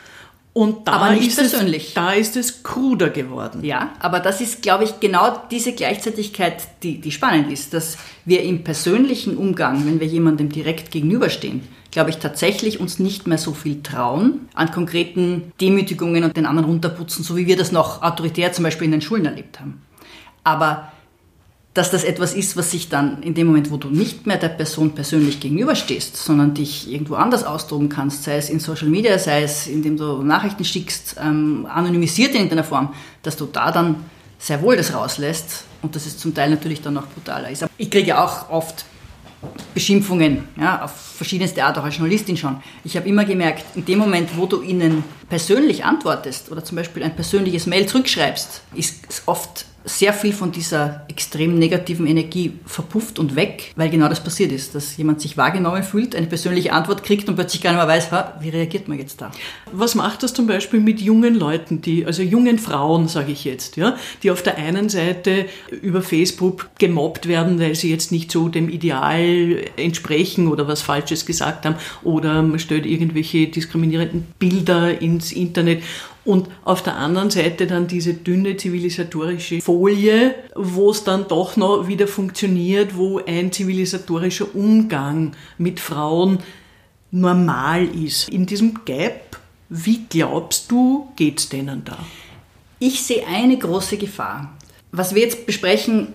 Und 0.54 0.88
da 0.88 0.94
Aber 0.94 1.10
nicht 1.12 1.30
ist 1.30 1.38
persönlich. 1.38 1.88
Es, 1.88 1.94
da 1.96 2.14
ist 2.14 2.38
es 2.38 2.62
kruder 2.62 3.10
geworden. 3.10 3.64
Ja, 3.64 3.94
aber 4.00 4.20
das 4.20 4.40
ist, 4.40 4.62
glaube 4.62 4.84
ich, 4.84 5.00
genau 5.00 5.42
diese 5.50 5.74
Gleichzeitigkeit, 5.74 6.62
die, 6.84 7.02
die 7.02 7.12
spannend 7.12 7.52
ist, 7.52 7.74
dass 7.74 7.98
wir 8.26 8.44
im 8.44 8.64
persönlichen 8.64 9.36
Umgang, 9.36 9.86
wenn 9.88 10.00
wir 10.00 10.06
jemandem 10.06 10.50
direkt 10.50 10.92
gegenüberstehen, 10.92 11.68
glaube 11.90 12.12
ich, 12.12 12.18
tatsächlich 12.18 12.80
uns 12.80 13.00
nicht 13.00 13.26
mehr 13.26 13.40
so 13.40 13.54
viel 13.54 13.82
trauen 13.82 14.48
an 14.54 14.70
konkreten 14.70 15.52
Demütigungen 15.60 16.24
und 16.24 16.38
den 16.38 16.46
anderen 16.46 16.70
runterputzen, 16.70 17.24
so 17.24 17.36
wie 17.36 17.48
wir 17.48 17.58
das 17.58 17.72
noch 17.72 18.04
autoritär 18.04 18.54
zum 18.54 18.64
Beispiel 18.64 18.86
in 18.86 18.92
den 18.92 19.02
Schulen 19.02 19.26
erlebt 19.26 19.60
haben. 19.60 19.82
Aber 20.44 20.92
dass 21.74 21.90
das 21.90 22.04
etwas 22.04 22.34
ist, 22.34 22.56
was 22.56 22.70
sich 22.70 22.90
dann 22.90 23.24
in 23.24 23.34
dem 23.34 23.48
Moment, 23.48 23.72
wo 23.72 23.78
du 23.78 23.90
nicht 23.90 24.28
mehr 24.28 24.38
der 24.38 24.50
Person 24.50 24.92
persönlich 24.94 25.40
gegenüberstehst, 25.40 26.16
sondern 26.16 26.54
dich 26.54 26.92
irgendwo 26.92 27.16
anders 27.16 27.44
austoben 27.44 27.90
kannst, 27.90 28.24
sei 28.24 28.38
es 28.38 28.50
in 28.50 28.60
Social 28.60 28.90
Media, 28.90 29.18
sei 29.18 29.44
es 29.44 29.68
indem 29.68 29.98
du 29.98 30.22
Nachrichten 30.22 30.66
schickst, 30.66 31.16
ähm, 31.20 31.66
anonymisiert 31.68 32.32
in 32.32 32.36
irgendeiner 32.36 32.64
Form, 32.64 32.94
dass 33.24 33.38
du 33.38 33.46
da 33.46 33.72
dann 33.72 33.96
sehr 34.38 34.62
wohl 34.62 34.78
das 34.78 34.94
rauslässt 34.94 35.64
und 35.82 35.96
dass 35.96 36.06
es 36.06 36.18
zum 36.18 36.36
Teil 36.36 36.52
natürlich 36.52 36.82
dann 36.82 36.94
noch 36.94 37.08
brutaler 37.08 37.50
ist. 37.50 37.66
Ich 37.78 37.90
kriege 37.90 38.10
ja 38.10 38.24
auch 38.24 38.50
oft 38.50 38.86
Beschimpfungen, 39.74 40.48
ja, 40.58 40.84
auf 40.84 40.92
verschiedenste 40.92 41.64
Art, 41.64 41.78
auch 41.78 41.84
als 41.84 41.98
Journalistin 41.98 42.38
schon. 42.38 42.62
Ich 42.84 42.96
habe 42.96 43.10
immer 43.10 43.26
gemerkt, 43.26 43.66
in 43.76 43.84
dem 43.84 44.00
Moment, 44.00 44.38
wo 44.38 44.46
du 44.46 44.62
ihnen 44.62 45.04
persönlich 45.28 45.84
antwortest 45.84 46.52
oder 46.52 46.64
zum 46.64 46.78
Beispiel 46.78 47.04
ein 47.04 47.16
persönliches 47.16 47.66
Mail 47.66 47.88
zurückschreibst, 47.88 48.62
ist 48.76 49.06
es 49.10 49.24
oft 49.26 49.66
sehr 49.86 50.14
viel 50.14 50.34
von 50.34 50.52
dieser 50.52 51.06
extrem 51.10 51.60
negativen 51.60 52.08
Energie 52.08 52.54
verpufft 52.66 53.20
und 53.20 53.36
weg, 53.36 53.74
weil 53.76 53.90
genau 53.90 54.08
das 54.08 54.24
passiert 54.24 54.52
ist, 54.52 54.76
dass 54.76 54.96
jemand 54.98 55.22
sich 55.22 55.36
wahrgenommen 55.36 55.84
fühlt, 55.84 56.16
eine 56.16 56.28
persönliche 56.28 56.72
Antwort 56.72 57.04
kriegt 57.04 57.28
und 57.28 57.36
plötzlich 57.36 57.62
gar 57.62 57.72
nicht 57.72 57.80
mehr 57.80 57.88
weiß, 57.88 58.10
wie 58.42 58.50
reagiert 58.50 58.88
man 58.88 58.98
jetzt 58.98 59.22
da. 59.22 59.32
Was 59.72 59.96
macht 59.96 60.24
das 60.24 60.34
zum 60.34 60.48
Beispiel 60.48 60.80
mit 60.80 61.02
jungen 61.02 61.36
Leuten, 61.36 61.82
die, 61.82 62.06
also 62.06 62.22
jungen 62.22 62.60
Frauen, 62.60 63.08
sage 63.08 63.32
ich 63.32 63.44
jetzt, 63.44 63.76
ja, 63.76 63.98
die 64.24 64.32
auf 64.32 64.42
der 64.42 64.58
einen 64.58 64.90
Seite 64.90 65.46
über 65.82 66.02
Facebook 66.02 66.70
gemobbt 66.80 67.28
werden, 67.28 67.60
weil 67.60 67.76
sie 67.76 67.92
jetzt 67.92 68.12
nicht 68.12 68.32
so 68.32 68.48
dem 68.48 68.70
Ideal 68.70 69.66
entsprechen 69.76 70.48
oder 70.48 70.68
was 70.68 70.82
Falsches 70.82 71.26
gesagt 71.26 71.66
haben 71.66 71.76
oder 72.04 72.42
man 72.42 72.60
stellt 72.60 72.86
irgendwelche 72.86 73.48
diskriminierenden 73.48 74.28
Bilder 74.40 75.02
ins 75.02 75.32
Internet 75.32 75.84
und 76.26 76.48
auf 76.64 76.82
der 76.82 76.96
anderen 76.96 77.30
Seite 77.30 77.68
dann 77.68 77.88
diese 77.88 78.14
dünne 78.14 78.56
zivilisatorische 78.56 79.62
Folie, 79.62 80.36
wo 80.56 80.92
es 80.92 81.04
dann 81.04 81.28
doch 81.28 81.58
noch 81.58 81.88
wieder 81.88 82.08
funktioniert, 82.08 82.96
wo 82.96 83.20
ein 83.26 83.52
zivilisatorischer 83.52 84.56
Umgang 84.56 85.34
mit 85.58 85.80
Frauen 85.80 86.40
normal 87.12 87.86
ist. 87.86 88.30
In 88.30 88.46
diesem 88.46 88.86
Gap, 88.86 89.38
wie 89.70 90.06
glaubst 90.10 90.72
du, 90.72 91.10
geht 91.16 91.40
es 91.40 91.50
denen 91.50 91.84
da? 91.84 91.98
Ich 92.80 93.04
sehe 93.04 93.26
eine 93.28 93.58
große 93.58 93.98
Gefahr. 93.98 94.54
Was 94.92 95.16
wir 95.16 95.22
jetzt 95.22 95.46
besprechen, 95.46 96.14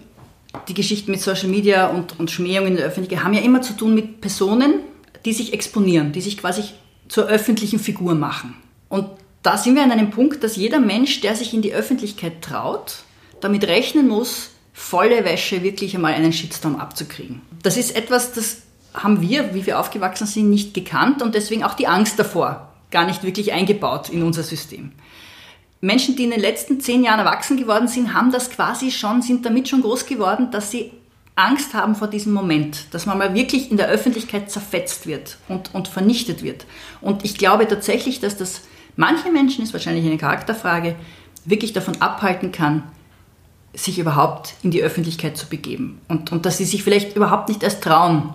die 0.68 0.74
Geschichten 0.74 1.10
mit 1.10 1.20
Social 1.20 1.48
Media 1.48 1.88
und, 1.88 2.18
und 2.18 2.30
Schmähungen 2.30 2.72
in 2.72 2.76
der 2.76 2.86
Öffentlichkeit, 2.86 3.24
haben 3.24 3.34
ja 3.34 3.42
immer 3.42 3.62
zu 3.62 3.74
tun 3.74 3.94
mit 3.94 4.20
Personen, 4.20 4.80
die 5.24 5.32
sich 5.32 5.52
exponieren, 5.52 6.12
die 6.12 6.20
sich 6.20 6.38
quasi 6.38 6.62
zur 7.08 7.26
öffentlichen 7.26 7.78
Figur 7.78 8.14
machen. 8.14 8.54
Und 8.88 9.08
da 9.48 9.56
sind 9.56 9.76
wir 9.76 9.82
an 9.82 9.90
einem 9.90 10.10
Punkt, 10.10 10.44
dass 10.44 10.56
jeder 10.56 10.78
Mensch, 10.78 11.22
der 11.22 11.34
sich 11.34 11.54
in 11.54 11.62
die 11.62 11.72
Öffentlichkeit 11.72 12.42
traut, 12.42 12.96
damit 13.40 13.66
rechnen 13.66 14.06
muss, 14.06 14.50
volle 14.74 15.24
Wäsche 15.24 15.62
wirklich 15.62 15.94
einmal 15.94 16.12
einen 16.12 16.34
Shitstorm 16.34 16.76
abzukriegen. 16.76 17.40
Das 17.62 17.78
ist 17.78 17.96
etwas, 17.96 18.34
das 18.34 18.58
haben 18.92 19.22
wir, 19.22 19.54
wie 19.54 19.64
wir 19.64 19.80
aufgewachsen 19.80 20.26
sind, 20.26 20.50
nicht 20.50 20.74
gekannt 20.74 21.22
und 21.22 21.34
deswegen 21.34 21.64
auch 21.64 21.72
die 21.72 21.86
Angst 21.86 22.18
davor 22.18 22.74
gar 22.90 23.06
nicht 23.06 23.22
wirklich 23.22 23.54
eingebaut 23.54 24.10
in 24.10 24.22
unser 24.22 24.42
System. 24.42 24.92
Menschen, 25.80 26.14
die 26.14 26.24
in 26.24 26.30
den 26.30 26.40
letzten 26.40 26.82
zehn 26.82 27.02
Jahren 27.02 27.20
erwachsen 27.20 27.56
geworden 27.56 27.88
sind, 27.88 28.12
haben 28.12 28.30
das 28.30 28.50
quasi 28.50 28.90
schon, 28.90 29.22
sind 29.22 29.46
damit 29.46 29.66
schon 29.66 29.80
groß 29.80 30.04
geworden, 30.04 30.50
dass 30.50 30.70
sie 30.70 30.92
Angst 31.36 31.72
haben 31.72 31.94
vor 31.94 32.08
diesem 32.08 32.34
Moment, 32.34 32.84
dass 32.90 33.06
man 33.06 33.16
mal 33.16 33.32
wirklich 33.32 33.70
in 33.70 33.78
der 33.78 33.88
Öffentlichkeit 33.88 34.50
zerfetzt 34.50 35.06
wird 35.06 35.38
und, 35.48 35.74
und 35.74 35.88
vernichtet 35.88 36.42
wird. 36.42 36.66
Und 37.00 37.24
ich 37.24 37.38
glaube 37.38 37.66
tatsächlich, 37.66 38.20
dass 38.20 38.36
das 38.36 38.60
manche 38.98 39.30
Menschen, 39.30 39.62
ist 39.62 39.72
wahrscheinlich 39.72 40.04
eine 40.04 40.18
Charakterfrage, 40.18 40.96
wirklich 41.44 41.72
davon 41.72 42.00
abhalten 42.02 42.52
kann, 42.52 42.82
sich 43.72 43.98
überhaupt 43.98 44.54
in 44.62 44.70
die 44.70 44.82
Öffentlichkeit 44.82 45.36
zu 45.36 45.46
begeben. 45.46 46.00
Und, 46.08 46.32
und 46.32 46.44
dass 46.44 46.58
sie 46.58 46.64
sich 46.64 46.82
vielleicht 46.82 47.16
überhaupt 47.16 47.48
nicht 47.48 47.62
erst 47.62 47.82
trauen, 47.82 48.34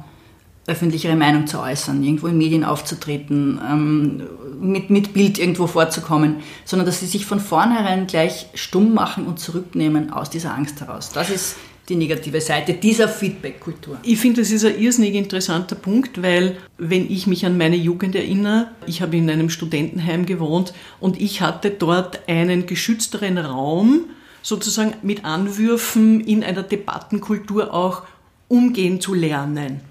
öffentlich 0.66 1.04
ihre 1.04 1.18
Meinung 1.18 1.48
zu 1.48 1.60
äußern, 1.60 2.02
irgendwo 2.02 2.28
in 2.28 2.38
Medien 2.38 2.64
aufzutreten, 2.64 3.60
ähm, 3.70 4.24
mit, 4.62 4.90
mit 4.90 5.14
Bild 5.14 5.38
irgendwo 5.38 5.68
vorzukommen, 5.68 6.38
sondern 6.64 6.86
dass 6.86 7.02
sie 7.02 7.08
sich 7.08 7.26
von 7.26 7.42
vornherein 7.42 8.08
gleich 8.08 8.48
stumm 8.54 8.94
machen 8.94 9.26
und 9.26 9.40
zurücknehmen 9.40 10.14
aus 10.14 10.30
dieser 10.30 10.54
Angst 10.54 10.80
heraus. 10.80 11.10
Das 11.10 11.30
ist 11.30 11.58
die 11.90 11.96
negative 11.96 12.40
Seite 12.40 12.74
dieser 12.74 13.10
Feedback-Kultur. 13.10 14.00
Ich 14.04 14.20
finde, 14.20 14.42
das 14.42 14.52
ist 14.52 14.64
ein 14.64 14.80
irrsinnig 14.80 15.16
interessanter 15.16 15.76
Punkt, 15.76 16.22
weil 16.22 16.58
wenn 16.78 17.12
ich 17.12 17.28
mich 17.28 17.46
an 17.46 17.58
meine 17.58 17.76
Jugend 17.76 18.16
erinnere, 18.16 18.70
ich 18.88 19.02
habe 19.02 19.18
in 19.18 19.30
einem 19.30 19.50
Studentenheim 19.50 20.26
gewohnt 20.26 20.74
und 21.00 21.20
ich 21.20 21.42
hatte 21.42 21.72
dort 21.72 22.28
einen 22.28 22.66
geschützteren 22.68 23.38
Raum, 23.38 24.06
sozusagen 24.42 24.94
mit 25.02 25.26
Anwürfen 25.26 26.22
in 26.22 26.44
einer 26.44 26.64
Debattenkultur 26.64 27.74
auch 27.74 28.04
umgehen 28.48 29.02
zu 29.02 29.14
lernen. 29.14 29.82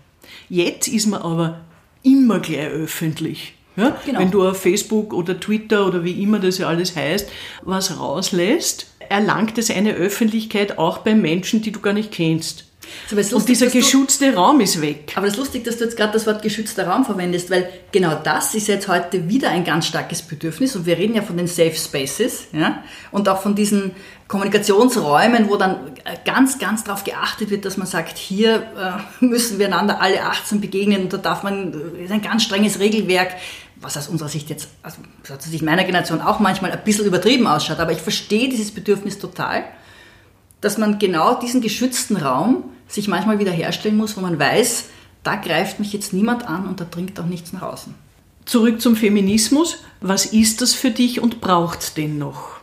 Jetzt 0.49 0.89
ist 0.89 1.07
man 1.07 1.23
aber 1.23 1.61
immer 2.03 2.41
gleich 2.41 2.69
öffentlich. 2.69 3.55
Ja? 3.77 3.97
Genau. 4.05 4.21
Wenn 4.21 4.31
du 4.31 4.47
auf 4.49 4.61
Facebook 4.61 5.13
oder 5.13 5.39
Twitter 5.39 5.87
oder 5.87 6.05
wie 6.05 6.23
immer 6.23 6.39
das 6.39 6.59
ja 6.59 6.69
alles 6.69 6.95
heißt, 6.97 7.29
was 7.63 7.99
rauslässt, 7.99 8.87
erlangt 9.09 9.59
es 9.59 9.71
eine 9.71 9.95
Öffentlichkeit 9.95 10.79
auch 10.79 10.99
bei 10.99 11.15
Menschen, 11.15 11.63
die 11.63 11.73
du 11.73 11.81
gar 11.81 11.93
nicht 11.93 12.13
kennst. 12.13 12.65
Lustig, 13.11 13.35
und 13.35 13.49
dieser 13.49 13.67
geschützte 13.67 14.35
Raum 14.35 14.61
ist 14.61 14.81
weg. 14.81 15.13
Aber 15.17 15.27
es 15.27 15.35
ist 15.35 15.39
lustig, 15.39 15.65
dass 15.65 15.77
du 15.77 15.85
jetzt 15.85 15.97
gerade 15.97 16.13
das 16.15 16.27
Wort 16.27 16.43
geschützter 16.43 16.87
Raum 16.87 17.05
verwendest, 17.05 17.51
weil 17.51 17.69
genau 17.91 18.15
das 18.23 18.55
ist 18.55 18.69
jetzt 18.69 18.89
heute 18.89 19.29
wieder 19.29 19.51
ein 19.51 19.65
ganz 19.65 19.87
starkes 19.87 20.23
Bedürfnis 20.23 20.75
und 20.77 20.87
wir 20.87 20.97
reden 20.97 21.15
ja 21.15 21.23
von 21.23 21.37
den 21.37 21.47
Safe 21.47 21.75
Spaces 21.75 22.49
ja? 22.53 22.83
und 23.11 23.29
auch 23.29 23.43
von 23.43 23.55
diesen 23.55 23.93
Kommunikationsräumen, 24.29 25.51
wo 25.51 25.57
dann 25.57 25.93
äh, 26.05 26.17
ganz, 26.25 26.59
ganz 26.59 26.85
darauf 26.85 27.05
geachtet 27.05 27.51
wird, 27.51 27.67
dass 27.67 27.77
man 27.77 27.87
sagt, 27.87 28.17
hier 28.17 28.63
äh, 29.21 29.25
müssen 29.25 29.59
wir 29.59 29.67
einander 29.67 30.01
alle 30.01 30.23
18 30.23 30.61
begegnen 30.61 31.03
und 31.03 31.13
da 31.13 31.19
darf 31.19 31.43
man, 31.43 31.75
äh, 31.99 32.05
ist 32.05 32.13
ein 32.13 32.23
ganz 32.23 32.43
strenges 32.43 32.79
Regelwerk, 32.79 33.35
was 33.77 33.99
aus 33.99 34.09
unserer 34.09 34.31
Sicht 34.31 34.49
jetzt, 34.49 34.69
also 34.83 34.99
aus 35.29 35.45
Sicht 35.45 35.63
meiner 35.63 35.85
Generation 35.85 36.23
auch 36.23 36.41
manchmal 36.41 36.73
ein 36.73 36.83
bisschen 36.83 37.05
übertrieben 37.05 37.47
ausschaut, 37.47 37.79
aber 37.79 37.93
ich 37.93 38.01
verstehe 38.01 38.49
dieses 38.49 38.71
Bedürfnis 38.71 39.19
total, 39.19 39.65
dass 40.63 40.79
man 40.79 40.99
genau 40.99 41.35
diesen 41.35 41.61
geschützten 41.61 42.17
Raum 42.17 42.65
sich 42.89 43.09
manchmal 43.09 43.39
wieder 43.39 43.51
herstellen 43.51 43.99
muss, 43.99 44.17
wo 44.17 44.23
man 44.23 44.39
weiß, 44.39 44.85
da 45.23 45.37
greift 45.37 45.79
mich 45.79 45.93
jetzt 45.93 46.15
niemand 46.15 46.49
an 46.49 46.67
und 46.67 46.81
da 46.81 46.85
dringt 46.85 47.21
auch 47.21 47.27
nichts 47.27 47.53
nach 47.53 47.63
außen. 47.63 47.95
Zurück 48.45 48.81
zum 48.81 48.97
Feminismus. 48.97 49.79
Was 50.01 50.27
ist 50.27 50.63
das 50.63 50.73
für 50.73 50.91
dich 50.91 51.21
und 51.21 51.41
braucht 51.41 51.81
es 51.81 51.95
den 51.95 52.19
noch? 52.19 52.57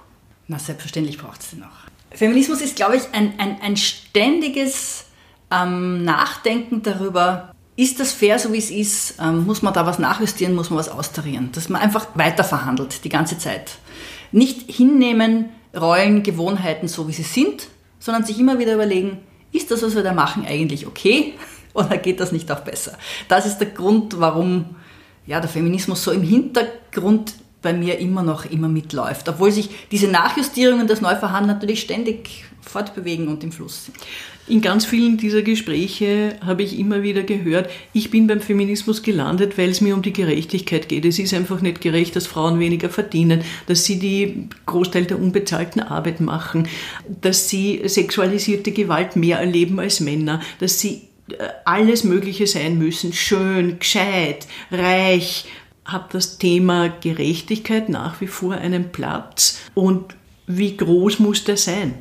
Na, 0.48 0.60
selbstverständlich 0.60 1.18
braucht 1.18 1.41
es 1.41 1.51
den 1.51 1.60
noch. 1.60 1.68
Feminismus 2.12 2.62
ist, 2.62 2.75
glaube 2.75 2.98
ich, 2.98 3.03
ein, 3.13 3.39
ein, 3.39 3.62
ein 3.62 3.77
ständiges 3.77 5.06
ähm, 5.51 6.03
Nachdenken 6.03 6.82
darüber, 6.82 7.53
ist 7.75 8.00
das 8.01 8.12
fair, 8.12 8.39
so 8.39 8.51
wie 8.51 8.58
es 8.58 8.72
ist? 8.72 9.15
Ähm, 9.22 9.46
muss 9.46 9.62
man 9.62 9.74
da 9.74 9.86
was 9.86 10.00
nachjustieren? 10.00 10.53
Muss 10.53 10.70
man 10.70 10.79
was 10.79 10.89
austarieren? 10.89 11.51
Dass 11.53 11.70
man 11.70 11.82
einfach 11.82 12.08
weiter 12.15 12.44
verhandelt, 12.44 13.06
die 13.06 13.10
ganze 13.10 13.38
Zeit. 13.38 13.72
Nicht 14.34 14.70
hinnehmen, 14.70 15.46
Rollen, 15.74 16.24
Gewohnheiten 16.24 16.89
so, 16.89 17.08
wie 17.08 17.13
sie 17.13 17.24
sind, 17.24 17.68
sondern 18.00 18.24
sich 18.24 18.39
immer 18.39 18.60
wieder 18.60 18.74
überlegen, 18.74 19.20
ist 19.51 19.72
das, 19.72 19.82
was 19.82 19.96
wir 19.96 20.03
da 20.03 20.13
machen, 20.13 20.46
eigentlich 20.46 20.88
okay 20.88 21.34
oder 21.74 21.98
geht 21.98 22.20
das 22.20 22.32
nicht 22.32 22.51
auch 22.51 22.62
besser? 22.62 22.98
Das 23.27 23.46
ist 23.46 23.58
der 23.58 23.70
Grund, 23.70 24.20
warum 24.20 24.75
ja, 25.25 25.39
der 25.39 25.50
Feminismus 25.50 26.03
so 26.03 26.12
im 26.12 26.24
Hintergrund 26.24 27.36
bei 27.62 27.74
mir 27.74 28.00
immer 28.00 28.24
noch 28.24 28.46
immer 28.46 28.70
mitläuft, 28.70 29.27
obwohl 29.29 29.51
sich 29.51 29.70
diese 29.91 30.08
Nachjustierungen, 30.08 30.88
das 30.88 31.01
Neuverhandeln 31.01 31.56
natürlich 31.56 31.82
ständig 31.82 32.46
fortbewegen 32.62 33.27
und 33.27 33.44
im 33.44 33.51
Fluss 33.51 33.86
sind. 33.86 33.98
In 34.50 34.62
ganz 34.62 34.84
vielen 34.84 35.18
dieser 35.18 35.44
Gespräche 35.44 36.36
habe 36.44 36.63
ich 36.63 36.79
immer 36.79 37.03
wieder 37.03 37.22
gehört, 37.22 37.70
ich 37.94 38.10
bin 38.10 38.25
beim 38.25 38.41
Feminismus 38.41 39.03
gelandet, 39.03 39.60
weil 39.60 39.70
es 39.70 39.79
mir 39.79 39.94
um 39.94 40.01
die 40.01 40.12
Gerechtigkeit 40.12 40.89
geht. 40.89 41.06
Es 41.06 41.20
ist 41.20 41.36
einfach 41.36 41.62
nicht 41.62 41.82
gerecht, 41.82 42.15
dass 42.15 42.25
Frauen 42.25 42.60
weniger 42.60 42.89
verdienen, 42.89 43.44
dass 43.68 43.86
sie 43.86 44.00
die 44.00 44.50
Großteil 44.65 45.06
der 45.06 45.20
unbezahlten 45.20 45.84
Arbeit 45.84 46.20
machen, 46.20 46.68
dass 47.22 47.48
sie 47.48 47.82
sexualisierte 47.86 48.72
Gewalt 48.72 49.15
mehr 49.15 49.38
erleben 49.38 49.79
als 49.79 50.00
Männer, 50.00 50.41
dass 50.60 50.79
sie 50.79 51.03
äh, 51.29 51.48
alles 51.65 52.03
Mögliche 52.03 52.48
sein 52.48 52.79
müssen, 52.79 53.13
schön, 53.13 53.77
gescheit, 53.77 54.48
reich, 54.72 55.46
hat 55.86 56.15
das 56.15 56.39
Thema 56.39 56.89
Gerechtigkeit 56.89 57.88
nach 57.88 58.20
wie 58.20 58.27
vor 58.27 58.56
einen 58.56 58.91
Platz 58.91 59.60
und 59.75 60.15
wie 60.48 60.75
groß 60.75 61.20
muss 61.20 61.44
der 61.44 61.58
sein? 61.58 61.94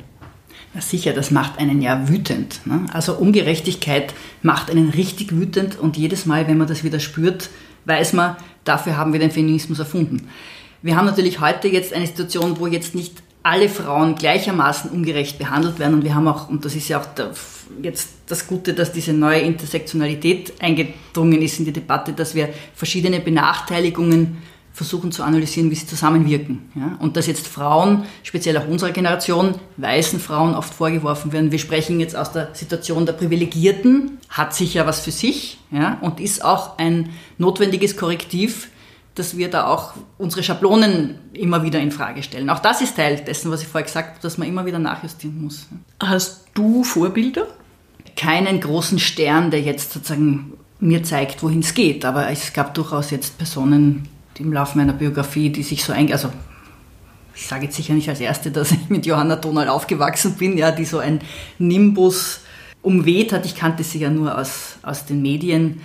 Na 0.79 0.85
sicher, 0.85 1.11
das 1.11 1.29
macht 1.29 1.59
einen 1.59 1.81
ja 1.81 2.07
wütend. 2.07 2.65
Ne? 2.65 2.85
Also 2.93 3.15
Ungerechtigkeit 3.15 4.13
macht 4.43 4.71
einen 4.71 4.91
richtig 4.91 5.33
wütend 5.35 5.77
und 5.77 5.97
jedes 5.97 6.25
Mal, 6.25 6.47
wenn 6.47 6.57
man 6.57 6.67
das 6.67 6.85
wieder 6.85 7.01
spürt, 7.01 7.49
weiß 7.83 8.13
man, 8.13 8.37
dafür 8.63 8.95
haben 8.95 9.11
wir 9.11 9.19
den 9.19 9.29
Feminismus 9.29 9.79
erfunden. 9.79 10.29
Wir 10.81 10.95
haben 10.95 11.05
natürlich 11.05 11.41
heute 11.41 11.67
jetzt 11.67 11.91
eine 11.91 12.07
Situation, 12.07 12.61
wo 12.61 12.67
jetzt 12.67 12.95
nicht 12.95 13.21
alle 13.43 13.67
Frauen 13.67 14.15
gleichermaßen 14.15 14.89
ungerecht 14.89 15.37
behandelt 15.37 15.79
werden. 15.79 15.95
Und 15.95 16.05
wir 16.05 16.15
haben 16.15 16.29
auch, 16.29 16.47
und 16.47 16.63
das 16.63 16.75
ist 16.75 16.87
ja 16.87 17.01
auch 17.01 17.05
der, 17.07 17.31
jetzt 17.81 18.11
das 18.27 18.47
Gute, 18.47 18.73
dass 18.73 18.93
diese 18.93 19.11
neue 19.11 19.41
Intersektionalität 19.41 20.61
eingedrungen 20.61 21.41
ist 21.41 21.59
in 21.59 21.65
die 21.65 21.73
Debatte, 21.73 22.13
dass 22.13 22.35
wir 22.35 22.47
verschiedene 22.73 23.19
Benachteiligungen 23.19 24.37
versuchen 24.79 25.11
zu 25.11 25.23
analysieren, 25.23 25.69
wie 25.71 25.75
sie 25.75 25.87
zusammenwirken. 25.87 26.71
Ja? 26.73 26.97
Und 26.99 27.17
dass 27.17 27.27
jetzt 27.27 27.49
Frauen, 27.49 28.05
speziell 28.23 28.55
auch 28.55 28.65
unserer 28.65 28.91
Generation, 28.91 29.55
weißen 29.75 30.21
Frauen 30.21 30.55
oft 30.55 30.73
vorgeworfen 30.73 31.33
werden, 31.33 31.51
wir 31.51 31.59
sprechen 31.59 31.99
jetzt 31.99 32.15
aus 32.15 32.31
der 32.31 32.55
Situation 32.55 33.05
der 33.05 33.11
Privilegierten, 33.11 34.19
hat 34.29 34.55
sicher 34.55 34.87
was 34.87 35.01
für 35.01 35.11
sich 35.11 35.57
ja? 35.69 35.97
und 35.99 36.21
ist 36.21 36.45
auch 36.45 36.77
ein 36.77 37.09
notwendiges 37.37 37.97
Korrektiv 37.97 38.69
dass 39.15 39.35
wir 39.35 39.49
da 39.49 39.67
auch 39.67 39.95
unsere 40.17 40.43
Schablonen 40.43 41.15
immer 41.33 41.61
wieder 41.63 41.81
in 41.81 41.91
Frage 41.91 42.23
stellen. 42.23 42.49
Auch 42.49 42.59
das 42.59 42.79
ist 42.79 42.95
Teil 42.95 43.17
dessen, 43.17 43.51
was 43.51 43.61
ich 43.61 43.67
vorher 43.67 43.85
gesagt 43.85 44.11
habe, 44.11 44.19
dass 44.21 44.37
man 44.37 44.47
immer 44.47 44.65
wieder 44.65 44.79
nachjustieren 44.79 45.41
muss. 45.41 45.67
Hast 46.01 46.45
du 46.53 46.85
Vorbilder? 46.85 47.47
Keinen 48.15 48.61
großen 48.61 48.97
Stern, 48.97 49.51
der 49.51 49.59
jetzt 49.59 49.91
sozusagen 49.91 50.53
mir 50.79 51.03
zeigt, 51.03 51.43
wohin 51.43 51.59
es 51.59 51.73
geht. 51.73 52.05
Aber 52.05 52.29
es 52.29 52.53
gab 52.53 52.73
durchaus 52.75 53.11
jetzt 53.11 53.37
Personen 53.37 54.07
im 54.39 54.53
Laufe 54.53 54.77
meiner 54.77 54.93
Biografie, 54.93 55.49
die 55.49 55.63
sich 55.63 55.83
so 55.83 55.93
ein, 55.93 56.11
also 56.11 56.31
ich 57.35 57.47
sage 57.47 57.65
jetzt 57.65 57.75
sicher 57.75 57.93
nicht 57.93 58.09
als 58.09 58.19
Erste, 58.19 58.51
dass 58.51 58.71
ich 58.71 58.89
mit 58.89 59.05
Johanna 59.05 59.35
Donal 59.35 59.69
aufgewachsen 59.69 60.35
bin, 60.35 60.57
ja, 60.57 60.71
die 60.71 60.85
so 60.85 60.99
ein 60.99 61.19
Nimbus 61.57 62.41
umweht 62.81 63.31
hat. 63.33 63.45
Ich 63.45 63.55
kannte 63.55 63.83
sie 63.83 63.99
ja 63.99 64.09
nur 64.09 64.37
aus, 64.37 64.77
aus 64.81 65.05
den 65.05 65.21
Medien, 65.21 65.81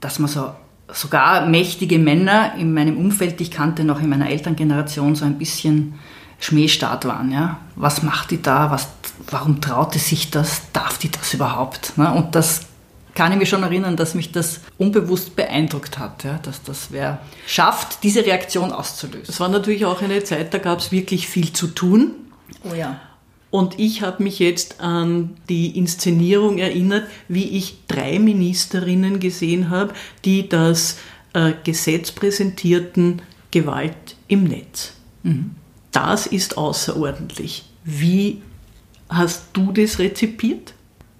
dass 0.00 0.18
man 0.18 0.28
so 0.28 0.50
sogar 0.90 1.46
mächtige 1.46 1.98
Männer 1.98 2.54
in 2.56 2.72
meinem 2.72 2.96
Umfeld, 2.96 3.38
die 3.38 3.44
ich 3.44 3.50
kannte, 3.50 3.84
noch 3.84 4.00
in 4.00 4.08
meiner 4.08 4.30
Elterngeneration 4.30 5.14
so 5.14 5.24
ein 5.24 5.38
bisschen 5.38 5.98
Schmähstart 6.40 7.04
waren. 7.04 7.30
Ja? 7.30 7.58
Was 7.76 8.02
macht 8.02 8.30
die 8.30 8.40
da? 8.40 8.70
Was, 8.70 8.88
warum 9.30 9.60
traut 9.60 9.94
die 9.94 9.98
sich 9.98 10.30
das? 10.30 10.62
Darf 10.72 10.98
die 10.98 11.10
das 11.10 11.34
überhaupt? 11.34 11.98
Ne? 11.98 12.12
Und 12.12 12.34
das 12.34 12.67
kann 13.18 13.32
ich 13.32 13.38
mich 13.38 13.48
schon 13.48 13.64
erinnern, 13.64 13.96
dass 13.96 14.14
mich 14.14 14.30
das 14.30 14.60
unbewusst 14.78 15.34
beeindruckt 15.34 15.98
hat, 15.98 16.22
ja? 16.22 16.38
dass 16.38 16.62
das 16.62 16.92
wer 16.92 17.20
schafft, 17.48 18.04
diese 18.04 18.24
Reaktion 18.24 18.70
auszulösen. 18.70 19.26
Es 19.26 19.40
war 19.40 19.48
natürlich 19.48 19.86
auch 19.86 20.00
eine 20.00 20.22
Zeit, 20.22 20.54
da 20.54 20.58
gab 20.58 20.78
es 20.78 20.92
wirklich 20.92 21.26
viel 21.26 21.52
zu 21.52 21.66
tun. 21.66 22.12
Oh 22.62 22.74
ja. 22.74 23.00
Und 23.50 23.80
ich 23.80 24.02
habe 24.02 24.22
mich 24.22 24.38
jetzt 24.38 24.80
an 24.80 25.36
die 25.48 25.76
Inszenierung 25.76 26.58
erinnert, 26.58 27.08
wie 27.26 27.48
ich 27.48 27.78
drei 27.88 28.20
Ministerinnen 28.20 29.18
gesehen 29.18 29.68
habe, 29.68 29.94
die 30.24 30.48
das 30.48 30.98
äh, 31.32 31.54
Gesetz 31.64 32.12
präsentierten 32.12 33.20
Gewalt 33.50 34.14
im 34.28 34.44
Netz. 34.44 34.92
Mhm. 35.24 35.56
Das 35.90 36.28
ist 36.28 36.56
außerordentlich. 36.56 37.64
Wie 37.82 38.42
hast 39.08 39.46
du 39.54 39.72
das 39.72 39.98
rezipiert? 39.98 40.74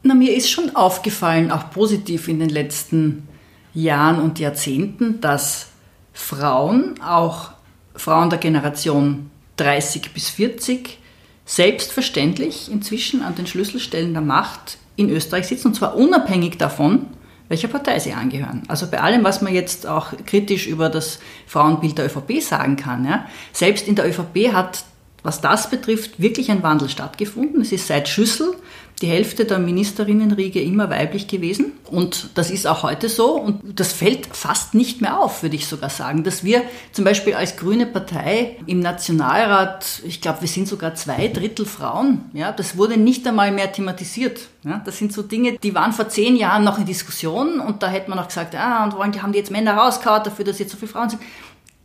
Na, 0.09 0.15
mir 0.15 0.35
ist 0.35 0.51
schon 0.51 0.75
aufgefallen, 0.75 1.51
auch 1.51 1.69
positiv 1.69 2.29
in 2.29 2.39
den 2.39 2.49
letzten 2.49 3.29
Jahren 3.75 4.23
und 4.23 4.39
Jahrzehnten, 4.39 5.21
dass 5.21 5.67
Frauen, 6.15 6.99
auch 7.03 7.51
Frauen 7.95 8.31
der 8.31 8.39
Generation 8.39 9.31
30 9.59 10.15
bis 10.15 10.31
40, 10.31 10.99
selbstverständlich 11.45 12.73
inzwischen 12.73 13.21
an 13.21 13.35
den 13.35 13.47
Schlüsselstellen 13.47 14.15
der 14.15 14.23
Macht 14.23 14.79
in 14.97 15.11
Österreich 15.11 15.47
sitzen, 15.47 15.69
und 15.69 15.75
zwar 15.75 15.95
unabhängig 15.95 16.57
davon, 16.57 17.09
welcher 17.49 17.69
Partei 17.69 17.99
sie 17.99 18.15
angehören. 18.15 18.63
Also 18.69 18.87
bei 18.87 19.03
allem, 19.03 19.25
was 19.25 19.43
man 19.43 19.53
jetzt 19.53 19.87
auch 19.87 20.15
kritisch 20.25 20.67
über 20.69 20.89
das 20.89 21.19
Frauenbild 21.47 21.99
der 21.99 22.07
ÖVP 22.07 22.41
sagen 22.41 22.77
kann, 22.77 23.05
ja, 23.05 23.27
selbst 23.53 23.87
in 23.87 23.95
der 23.95 24.09
ÖVP 24.09 24.55
hat, 24.55 24.85
was 25.23 25.41
das 25.41 25.71
betrifft, 25.71 26.21
wirklich 26.21 26.51
ein 26.51 26.63
Wandel 26.63 26.89
stattgefunden. 26.89 27.61
Es 27.61 27.73
ist 27.73 27.87
seit 27.87 28.09
Schüssel 28.09 28.55
die 29.03 29.07
Hälfte 29.07 29.45
der 29.45 29.59
Ministerinnenriege 29.59 30.61
immer 30.61 30.91
weiblich 30.91 31.29
gewesen. 31.29 31.73
Und 31.91 32.31
das 32.35 32.51
ist 32.51 32.67
auch 32.67 32.83
heute 32.83 33.09
so. 33.09 33.33
Und 33.41 33.79
das 33.79 33.93
fällt 33.93 34.27
fast 34.27 34.75
nicht 34.75 35.01
mehr 35.01 35.21
auf, 35.21 35.43
würde 35.43 35.55
ich 35.55 35.67
sogar 35.67 35.91
sagen. 35.91 36.25
Dass 36.25 36.43
wir 36.43 36.63
zum 36.93 37.05
Beispiel 37.05 37.35
als 37.35 37.57
grüne 37.57 37.87
Partei 37.87 38.57
im 38.67 38.81
Nationalrat, 38.81 40.03
ich 40.05 40.21
glaube, 40.21 40.41
wir 40.41 40.49
sind 40.49 40.67
sogar 40.67 40.95
zwei 40.97 41.29
Drittel 41.29 41.65
Frauen. 41.65 42.31
Ja, 42.33 42.51
das 42.51 42.77
wurde 42.77 42.97
nicht 42.97 43.27
einmal 43.27 43.53
mehr 43.53 43.71
thematisiert. 43.71 44.41
Ja, 44.65 44.83
das 44.85 44.99
sind 44.99 45.13
so 45.13 45.23
Dinge, 45.23 45.59
die 45.63 45.75
waren 45.75 45.93
vor 45.93 46.09
zehn 46.09 46.35
Jahren 46.37 46.65
noch 46.65 46.79
in 46.79 46.85
Diskussion. 46.85 47.61
Und 47.61 47.83
da 47.83 47.89
hätte 47.89 48.11
man 48.11 48.19
auch 48.19 48.29
gesagt, 48.29 48.57
ah, 48.57 48.85
und 48.85 48.97
wollen, 48.97 49.13
die 49.13 49.23
haben 49.23 49.33
die 49.33 49.39
jetzt 49.39 49.53
Männer 49.53 49.75
rausgehauen 49.75 50.25
dafür, 50.25 50.45
dass 50.45 50.59
jetzt 50.59 50.73
so 50.73 50.77
viele 50.77 50.91
Frauen 50.91 51.11
sind. 51.11 51.23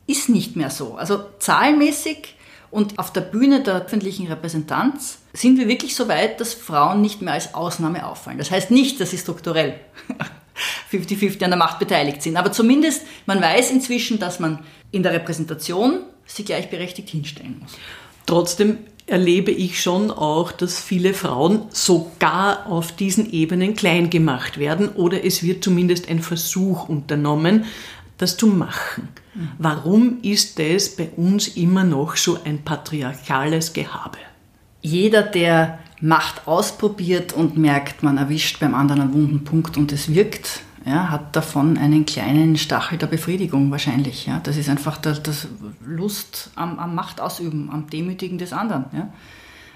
Ist 0.08 0.30
nicht 0.30 0.56
mehr 0.56 0.70
so. 0.70 0.96
Also 0.96 1.24
zahlenmäßig 1.38 2.36
und 2.74 2.98
auf 2.98 3.14
der 3.14 3.22
Bühne 3.22 3.62
der 3.62 3.76
öffentlichen 3.76 4.26
Repräsentanz 4.26 5.20
sind 5.32 5.60
wir 5.60 5.68
wirklich 5.68 5.96
so 5.96 6.08
weit, 6.08 6.42
dass 6.42 6.56
Frauen 6.56 7.02
nicht 7.02 7.22
mehr 7.22 7.34
als 7.34 7.54
Ausnahme 7.54 8.08
auffallen. 8.08 8.40
Das 8.40 8.50
heißt 8.50 8.72
nicht, 8.72 9.00
dass 9.00 9.12
sie 9.12 9.20
strukturell 9.20 9.76
50-50 10.92 11.44
an 11.44 11.52
der 11.52 11.60
Macht 11.60 11.78
beteiligt 11.78 12.24
sind. 12.24 12.36
Aber 12.36 12.52
zumindest, 12.52 13.04
man 13.28 13.40
weiß 13.40 13.70
inzwischen, 13.70 14.18
dass 14.18 14.40
man 14.40 14.58
in 14.90 15.04
der 15.04 15.14
Repräsentation 15.14 16.00
sie 16.26 16.46
gleichberechtigt 16.46 17.10
hinstellen 17.10 17.60
muss. 17.62 17.74
Trotzdem 18.26 18.80
erlebe 19.06 19.52
ich 19.52 19.80
schon 19.80 20.10
auch, 20.10 20.52
dass 20.52 20.80
viele 20.80 21.14
Frauen 21.14 21.68
sogar 21.70 22.66
auf 22.66 22.92
diesen 22.92 23.32
Ebenen 23.32 23.76
klein 23.76 24.10
gemacht 24.10 24.58
werden 24.58 24.90
oder 24.90 25.24
es 25.24 25.44
wird 25.44 25.64
zumindest 25.64 26.10
ein 26.10 26.24
Versuch 26.24 26.90
unternommen, 26.90 27.66
das 28.24 28.38
zu 28.38 28.48
machen. 28.48 29.10
Warum 29.58 30.20
ist 30.22 30.60
das 30.60 30.96
bei 30.96 31.10
uns 31.10 31.48
immer 31.50 31.84
noch 31.84 32.16
so 32.16 32.40
ein 32.44 32.64
patriarchales 32.64 33.74
Gehabe? 33.74 34.18
Jeder, 34.82 35.22
der 35.22 35.80
Macht 36.02 36.48
ausprobiert 36.48 37.34
und 37.34 37.58
merkt, 37.58 38.04
man 38.04 38.18
erwischt 38.18 38.60
beim 38.60 38.76
anderen 38.76 39.02
einen 39.04 39.14
wunden 39.14 39.44
Punkt 39.44 39.78
und 39.78 39.92
es 39.92 40.14
wirkt, 40.14 40.62
ja, 40.86 41.10
hat 41.10 41.36
davon 41.36 41.78
einen 41.78 42.06
kleinen 42.06 42.58
Stachel 42.58 42.98
der 42.98 43.08
Befriedigung 43.08 43.72
wahrscheinlich. 43.72 44.26
Ja. 44.26 44.40
Das 44.44 44.58
ist 44.58 44.70
einfach 44.70 44.98
das, 44.98 45.24
das 45.24 45.48
Lust 45.86 46.52
am, 46.56 46.78
am 46.78 46.94
Machtausüben, 46.94 47.70
am 47.70 47.90
Demütigen 47.90 48.38
des 48.38 48.52
anderen. 48.52 48.86
Ja. 48.92 49.14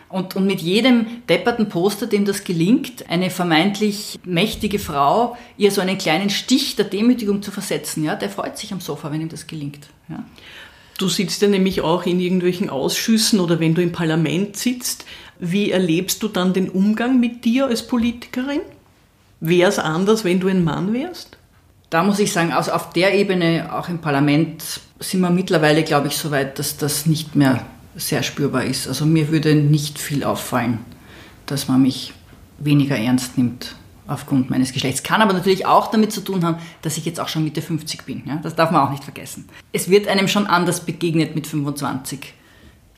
Und, 0.10 0.36
und 0.38 0.46
mit 0.46 0.62
jedem 0.62 1.06
depperten 1.28 1.68
Poster, 1.68 2.08
dem 2.08 2.24
das 2.24 2.46
gelingt, 2.46 3.10
eine 3.10 3.30
vermeintlich 3.30 4.18
mächtige 4.24 4.80
Frau 4.80 5.36
ihr 5.58 5.70
so 5.72 5.82
einen 5.82 5.98
kleinen 5.98 6.30
Stich 6.30 6.78
der 6.78 6.86
Demütigung 6.86 7.42
zu 7.42 7.52
versetzen, 7.52 8.06
ja, 8.06 8.16
der 8.16 8.30
freut 8.30 8.58
sich 8.58 8.72
am 8.72 8.80
Sofa, 8.80 9.12
wenn 9.12 9.22
ihm 9.22 9.30
das 9.30 9.48
gelingt. 9.48 9.88
Ja. 10.08 10.24
Du 10.98 11.10
sitzt 11.10 11.42
ja 11.42 11.48
nämlich 11.48 11.82
auch 11.82 12.06
in 12.06 12.20
irgendwelchen 12.20 12.70
Ausschüssen 12.70 13.40
oder 13.40 13.60
wenn 13.60 13.76
du 13.76 13.84
im 13.84 13.92
Parlament 13.92 14.58
sitzt. 14.58 15.06
Wie 15.40 15.72
erlebst 15.72 16.24
du 16.24 16.28
dann 16.28 16.54
den 16.54 16.70
Umgang 16.70 17.20
mit 17.20 17.46
dir 17.46 17.68
als 17.68 17.86
Politikerin? 17.86 18.62
Wäre 19.40 19.70
es 19.70 19.78
anders, 19.78 20.24
wenn 20.24 20.40
du 20.40 20.48
ein 20.48 20.64
Mann 20.64 20.94
wärst? 20.94 21.38
Da 21.90 22.02
muss 22.04 22.20
ich 22.20 22.34
sagen, 22.34 22.52
also 22.52 22.72
auf 22.72 22.90
der 22.92 23.14
Ebene, 23.14 23.70
auch 23.72 23.90
im 23.90 24.00
Parlament, 24.00 24.64
sind 25.00 25.22
wir 25.22 25.30
mittlerweile, 25.30 25.84
glaube 25.84 26.08
ich, 26.08 26.18
so 26.18 26.32
weit, 26.32 26.58
dass 26.58 26.78
das 26.78 27.06
nicht 27.06 27.36
mehr 27.36 27.66
sehr 27.98 28.24
spürbar 28.24 28.64
ist. 28.64 28.88
Also 28.88 29.06
mir 29.06 29.30
würde 29.30 29.56
nicht 29.56 30.00
viel 30.00 30.24
auffallen, 30.24 30.80
dass 31.46 31.68
man 31.68 31.82
mich 31.82 32.14
weniger 32.60 32.98
ernst 32.98 33.38
nimmt 33.38 33.76
aufgrund 34.08 34.50
meines 34.50 34.72
Geschlechts. 34.72 35.04
Kann 35.04 35.22
aber 35.22 35.34
natürlich 35.34 35.66
auch 35.66 35.92
damit 35.92 36.12
zu 36.12 36.22
tun 36.22 36.46
haben, 36.46 36.58
dass 36.82 36.98
ich 36.98 37.06
jetzt 37.06 37.20
auch 37.20 37.28
schon 37.28 37.44
Mitte 37.44 37.62
50 37.62 38.06
bin. 38.06 38.24
Ja? 38.26 38.38
Das 38.42 38.56
darf 38.56 38.72
man 38.72 38.82
auch 38.82 38.92
nicht 38.92 39.04
vergessen. 39.04 39.50
Es 39.74 39.90
wird 39.90 40.08
einem 40.08 40.28
schon 40.28 40.48
anders 40.48 40.86
begegnet 40.86 41.36
mit 41.36 41.46
25 41.46 42.34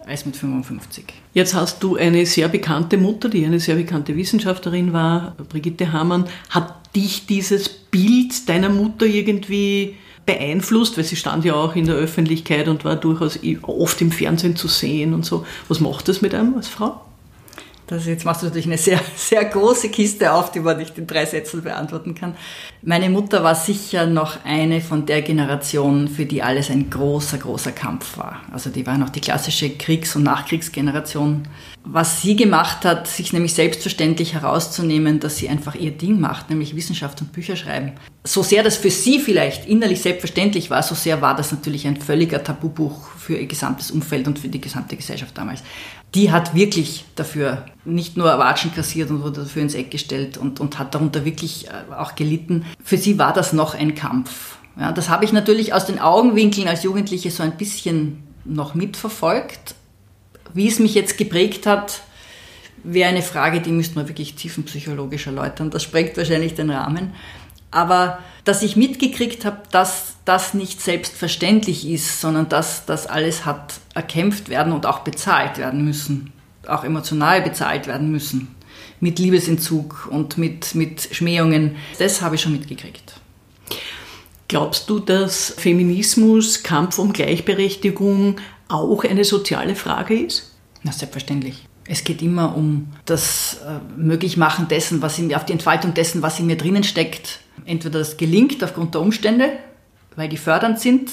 als 0.06 0.26
mit 0.26 0.36
55. 0.36 1.06
Jetzt 1.34 1.54
hast 1.54 1.84
du 1.84 1.96
eine 1.96 2.26
sehr 2.26 2.48
bekannte 2.48 2.98
Mutter, 2.98 3.30
die 3.30 3.46
eine 3.46 3.60
sehr 3.60 3.76
bekannte 3.76 4.16
Wissenschaftlerin 4.16 4.94
war, 4.94 5.36
Brigitte 5.50 5.92
Hamann. 5.92 6.26
Hat 6.50 6.96
dich 6.96 7.28
dieses 7.28 7.70
Bild 7.70 8.48
deiner 8.50 8.70
Mutter 8.70 9.06
irgendwie 9.06 9.96
beeinflusst, 10.30 10.96
weil 10.96 11.04
sie 11.04 11.15
stand 11.15 11.44
ja 11.44 11.56
auch 11.56 11.76
in 11.76 11.88
der 11.88 11.96
Öffentlichkeit 11.96 12.68
und 12.68 12.86
war 12.86 12.96
durchaus 12.96 13.39
oft 13.63 14.00
im 14.00 14.12
Fernsehen 14.12 14.56
zu 14.56 14.68
sehen 14.68 15.15
und 15.15 15.26
so. 15.26 15.44
Was 15.68 15.80
macht 15.80 16.08
das 16.08 16.22
mit 16.22 16.36
einem 16.36 16.56
als 16.56 16.68
Frau? 16.68 17.02
Das 17.88 18.06
jetzt 18.06 18.24
machst 18.24 18.44
du 18.44 18.46
natürlich 18.46 18.68
eine 18.68 18.78
sehr, 18.78 19.02
sehr 19.15 19.44
große 19.44 19.89
Kiste 19.89 20.32
auf, 20.32 20.52
die 20.52 20.60
man 20.60 20.78
nicht 20.78 20.96
in 21.00 21.08
drei 21.08 21.26
Sätzen 21.26 21.63
beantworten 21.63 22.13
kann. 22.13 22.36
Meine 22.84 23.10
Mutter 23.10 23.44
war 23.44 23.56
sicher 23.56 24.06
noch 24.06 24.46
eine 24.46 24.82
von 24.82 25.08
der 25.08 25.24
Generation, 25.24 26.08
für 26.08 26.26
die 26.26 26.44
alles 26.44 26.70
ein 26.70 26.92
großer, 26.92 27.39
großer 27.39 27.72
Kampf 27.72 28.15
war. 28.20 28.42
Also 28.52 28.70
die 28.70 28.86
war 28.86 29.00
noch 29.00 29.10
die 29.10 29.22
klassische 29.22 29.72
Kriegs- 29.72 30.15
und 30.15 30.22
Nachkriegsgeneration. 30.24 31.48
Was 31.86 32.22
sie 32.22 32.36
gemacht 32.36 32.86
hat, 32.86 33.08
sich 33.08 33.34
nämlich 33.34 33.54
selbstverständlich 33.54 34.34
herauszunehmen, 34.34 35.20
dass 35.20 35.38
sie 35.38 35.50
einfach 35.50 35.76
ihr 35.76 35.92
Ding 35.92 36.20
macht, 36.20 36.50
nämlich 36.50 36.76
Wissenschaft 36.76 37.22
und 37.22 37.32
Bücher 37.32 37.56
schreiben. 37.56 37.94
So 38.24 38.44
sehr 38.44 38.63
das 38.63 38.78
für 38.78 38.92
sie 38.92 39.20
vielleicht 39.20 39.65
innerlich 39.65 40.02
selbstverständlich 40.02 40.70
war, 40.70 40.84
so 40.84 40.94
sehr 40.94 41.22
war 41.22 41.36
das 41.36 41.52
natürlich 41.52 41.88
ein 41.88 41.98
völliger 41.98 42.44
Tabubuch 42.44 43.10
für 43.18 43.38
ihr 43.38 43.48
gesamtes 43.48 43.92
Umfeld 43.92 44.28
und 44.28 44.38
für 44.38 44.50
die 44.50 44.62
gesamte 44.62 44.98
Gesellschaft 44.98 45.38
damals 45.38 45.63
die 46.15 46.32
hat 46.32 46.56
wirklich 46.56 47.06
dafür 47.15 47.65
nicht 47.86 48.18
nur 48.18 48.26
Watschen 48.39 48.74
kassiert 48.74 49.10
und 49.12 49.22
wurde 49.22 49.42
dafür 49.42 49.62
ins 49.62 49.76
Eck 49.76 49.92
gestellt 49.92 50.38
und, 50.38 50.60
und 50.60 50.80
hat 50.80 50.96
darunter 50.96 51.26
wirklich 51.26 51.68
äh, 51.68 51.94
auch 51.94 52.15
gelitten. 52.15 52.65
Für 52.84 52.98
sie 52.98 53.20
war 53.20 53.34
das 53.34 53.54
noch 53.54 53.76
ein 53.76 53.96
Kampf. 53.96 54.58
Ja, 54.80 54.92
das 54.92 55.10
habe 55.10 55.26
ich 55.26 55.34
natürlich 55.34 55.74
aus 55.74 55.86
den 55.86 56.00
Augenwinkeln 56.00 56.68
als 56.68 56.84
Jugendliche 56.84 57.32
so 57.32 57.44
ein 57.44 57.58
bisschen 57.58 58.24
noch 58.46 58.74
mitverfolgt. 58.74 59.76
Wie 60.54 60.68
es 60.68 60.80
mich 60.80 60.96
jetzt 60.96 61.18
geprägt 61.18 61.66
hat, 61.66 62.02
wäre 62.84 63.10
eine 63.10 63.22
Frage, 63.22 63.62
die 63.62 63.72
müsste 63.72 63.96
man 63.96 64.08
wirklich 64.08 64.36
tiefenpsychologisch 64.36 65.28
erläutern. 65.28 65.70
Das 65.70 65.84
sprengt 65.84 66.18
wahrscheinlich 66.18 66.56
den 66.56 66.70
Rahmen. 66.70 67.14
Aber 67.72 68.20
dass 68.46 68.64
ich 68.64 68.76
mitgekriegt 68.76 69.46
habe, 69.46 69.62
dass 69.72 70.16
das 70.26 70.54
nicht 70.54 70.82
selbstverständlich 70.82 71.88
ist, 71.88 72.20
sondern 72.20 72.50
dass 72.50 72.86
das 72.86 73.06
alles 73.06 73.46
hat 73.46 73.76
erkämpft 73.94 74.50
werden 74.50 74.74
und 74.74 74.86
auch 74.86 75.00
bezahlt 75.00 75.58
werden 75.58 75.86
müssen, 75.86 76.34
auch 76.68 76.84
emotional 76.84 77.42
bezahlt 77.42 77.86
werden 77.88 78.12
müssen, 78.12 78.56
mit 79.00 79.20
Liebesentzug 79.20 80.08
und 80.10 80.38
mit, 80.38 80.74
mit 80.74 81.10
Schmähungen, 81.12 81.76
das 82.00 82.22
habe 82.22 82.36
ich 82.36 82.42
schon 82.42 82.54
mitgekriegt. 82.54 83.14
Glaubst 84.48 84.90
du, 84.90 84.98
dass 84.98 85.54
Feminismus, 85.58 86.64
Kampf 86.64 86.98
um 86.98 87.14
Gleichberechtigung 87.14 88.38
auch 88.69 89.03
eine 89.03 89.25
soziale 89.25 89.75
Frage 89.75 90.17
ist? 90.17 90.55
Na, 90.84 90.91
selbstverständlich. 90.93 91.67
Es 91.86 92.03
geht 92.03 92.21
immer 92.21 92.55
um 92.55 92.88
das 93.05 93.60
äh, 93.65 93.79
Möglichmachen 93.99 94.67
dessen, 94.67 95.01
was 95.01 95.19
in, 95.19 95.34
auf 95.36 95.45
die 95.45 95.53
Entfaltung 95.53 95.93
dessen, 95.93 96.21
was 96.21 96.39
in 96.39 96.45
mir 96.45 96.55
drinnen 96.55 96.84
steckt. 96.84 97.39
Entweder 97.65 97.99
das 97.99 98.15
gelingt 98.15 98.63
aufgrund 98.63 98.93
der 98.93 99.01
Umstände, 99.01 99.51
weil 100.15 100.29
die 100.29 100.38
fördernd 100.38 100.79
sind, 100.79 101.10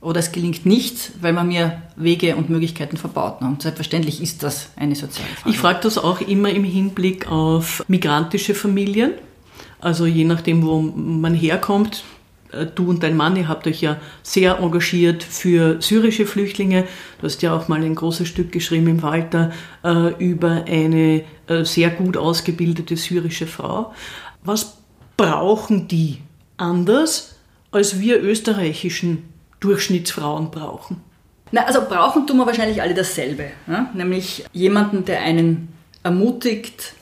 oder 0.00 0.20
es 0.20 0.32
gelingt 0.32 0.64
nicht, 0.64 1.12
weil 1.20 1.32
man 1.32 1.48
mir 1.48 1.82
Wege 1.96 2.36
und 2.36 2.48
Möglichkeiten 2.48 2.96
verbaut. 2.96 3.42
Und 3.42 3.62
selbstverständlich 3.62 4.22
ist 4.22 4.42
das 4.42 4.70
eine 4.76 4.94
soziale 4.94 5.28
Frage. 5.28 5.50
Ich 5.50 5.58
frage 5.58 5.80
das 5.82 5.98
auch 5.98 6.20
immer 6.22 6.50
im 6.50 6.64
Hinblick 6.64 7.30
auf 7.30 7.84
migrantische 7.86 8.54
Familien. 8.54 9.12
Also 9.78 10.06
je 10.06 10.24
nachdem, 10.24 10.64
wo 10.64 10.80
man 10.80 11.34
herkommt, 11.34 12.02
du 12.74 12.90
und 12.90 13.02
dein 13.02 13.16
Mann, 13.16 13.36
ihr 13.36 13.48
habt 13.48 13.66
euch 13.66 13.80
ja 13.80 13.96
sehr 14.22 14.58
engagiert 14.58 15.22
für 15.22 15.80
syrische 15.80 16.26
Flüchtlinge. 16.26 16.86
Du 17.20 17.26
hast 17.26 17.42
ja 17.42 17.54
auch 17.54 17.68
mal 17.68 17.82
ein 17.82 17.94
großes 17.94 18.28
Stück 18.28 18.52
geschrieben 18.52 18.88
im 18.88 19.02
Walter 19.02 19.52
äh, 19.84 20.14
über 20.22 20.64
eine 20.66 21.24
äh, 21.46 21.64
sehr 21.64 21.90
gut 21.90 22.16
ausgebildete 22.16 22.96
syrische 22.96 23.46
Frau. 23.46 23.94
Was 24.42 24.78
brauchen 25.16 25.88
die 25.88 26.18
anders, 26.56 27.36
als 27.70 28.00
wir 28.00 28.22
österreichischen 28.22 29.24
Durchschnittsfrauen 29.60 30.50
brauchen? 30.50 31.02
Na, 31.52 31.64
also 31.64 31.82
brauchen 31.82 32.26
tun 32.26 32.38
wir 32.38 32.46
wahrscheinlich 32.46 32.80
alle 32.80 32.94
dasselbe. 32.94 33.50
Ja? 33.66 33.90
Nämlich 33.94 34.44
jemanden, 34.52 35.04
der 35.04 35.20
einen 35.20 35.68
ermutigt, 36.02 36.94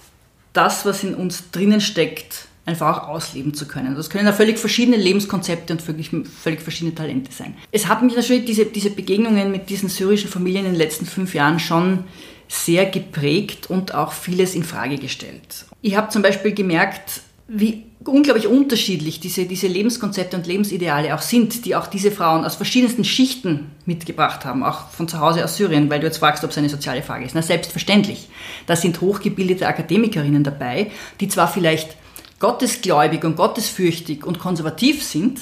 das, 0.52 0.84
was 0.84 1.04
in 1.04 1.14
uns 1.14 1.50
drinnen 1.50 1.80
steckt, 1.80 2.47
einfach 2.68 3.02
auch 3.02 3.08
ausleben 3.08 3.54
zu 3.54 3.66
können. 3.66 3.96
Das 3.96 4.10
können 4.10 4.26
ja 4.26 4.32
völlig 4.32 4.58
verschiedene 4.58 4.96
Lebenskonzepte 4.96 5.72
und 5.72 5.82
völlig, 5.82 6.10
völlig 6.10 6.60
verschiedene 6.60 6.94
Talente 6.94 7.32
sein. 7.32 7.56
Es 7.72 7.88
hat 7.88 8.02
mich 8.02 8.14
natürlich 8.14 8.44
diese, 8.44 8.66
diese 8.66 8.90
Begegnungen 8.90 9.50
mit 9.50 9.70
diesen 9.70 9.88
syrischen 9.88 10.28
Familien 10.30 10.66
in 10.66 10.72
den 10.72 10.78
letzten 10.78 11.06
fünf 11.06 11.34
Jahren 11.34 11.58
schon 11.58 12.04
sehr 12.46 12.86
geprägt 12.86 13.68
und 13.68 13.94
auch 13.94 14.12
vieles 14.12 14.54
in 14.54 14.64
Frage 14.64 14.96
gestellt. 14.96 15.64
Ich 15.82 15.96
habe 15.96 16.08
zum 16.10 16.22
Beispiel 16.22 16.52
gemerkt, 16.52 17.22
wie 17.48 17.84
unglaublich 18.04 18.46
unterschiedlich 18.46 19.20
diese, 19.20 19.44
diese 19.46 19.66
Lebenskonzepte 19.66 20.36
und 20.36 20.46
Lebensideale 20.46 21.14
auch 21.14 21.20
sind, 21.20 21.64
die 21.64 21.74
auch 21.74 21.86
diese 21.86 22.10
Frauen 22.10 22.44
aus 22.44 22.56
verschiedensten 22.56 23.04
Schichten 23.04 23.70
mitgebracht 23.86 24.44
haben, 24.44 24.62
auch 24.62 24.88
von 24.90 25.08
zu 25.08 25.20
Hause 25.20 25.44
aus 25.44 25.56
Syrien, 25.56 25.90
weil 25.90 26.00
du 26.00 26.06
jetzt 26.06 26.18
fragst, 26.18 26.44
ob 26.44 26.50
es 26.50 26.58
eine 26.58 26.68
soziale 26.68 27.02
Frage 27.02 27.24
ist. 27.24 27.34
Na, 27.34 27.42
selbstverständlich. 27.42 28.28
Da 28.66 28.76
sind 28.76 29.00
hochgebildete 29.00 29.66
Akademikerinnen 29.66 30.44
dabei, 30.44 30.90
die 31.20 31.28
zwar 31.28 31.48
vielleicht 31.48 31.96
gottesgläubig 32.38 33.24
und 33.24 33.36
gottesfürchtig 33.36 34.24
und 34.24 34.38
konservativ 34.38 35.02
sind, 35.02 35.40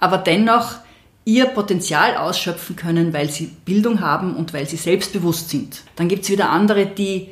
aber 0.00 0.18
dennoch 0.18 0.76
ihr 1.24 1.46
Potenzial 1.46 2.16
ausschöpfen 2.16 2.76
können, 2.76 3.12
weil 3.12 3.28
sie 3.28 3.46
Bildung 3.64 4.00
haben 4.00 4.34
und 4.34 4.52
weil 4.52 4.66
sie 4.66 4.76
selbstbewusst 4.76 5.50
sind. 5.50 5.82
Dann 5.96 6.08
gibt 6.08 6.24
es 6.24 6.30
wieder 6.30 6.50
andere, 6.50 6.86
die 6.86 7.28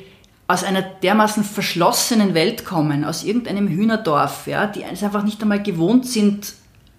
aus 0.47 0.63
einer 0.63 0.81
dermaßen 0.81 1.43
verschlossenen 1.43 2.33
Welt 2.33 2.63
kommen, 2.63 3.03
aus 3.03 3.23
irgendeinem 3.23 3.67
Hühnerdorf, 3.67 4.47
ja, 4.47 4.67
die 4.67 4.85
einfach 4.85 5.23
nicht 5.23 5.41
einmal 5.41 5.61
gewohnt 5.61 6.05
sind, 6.05 6.53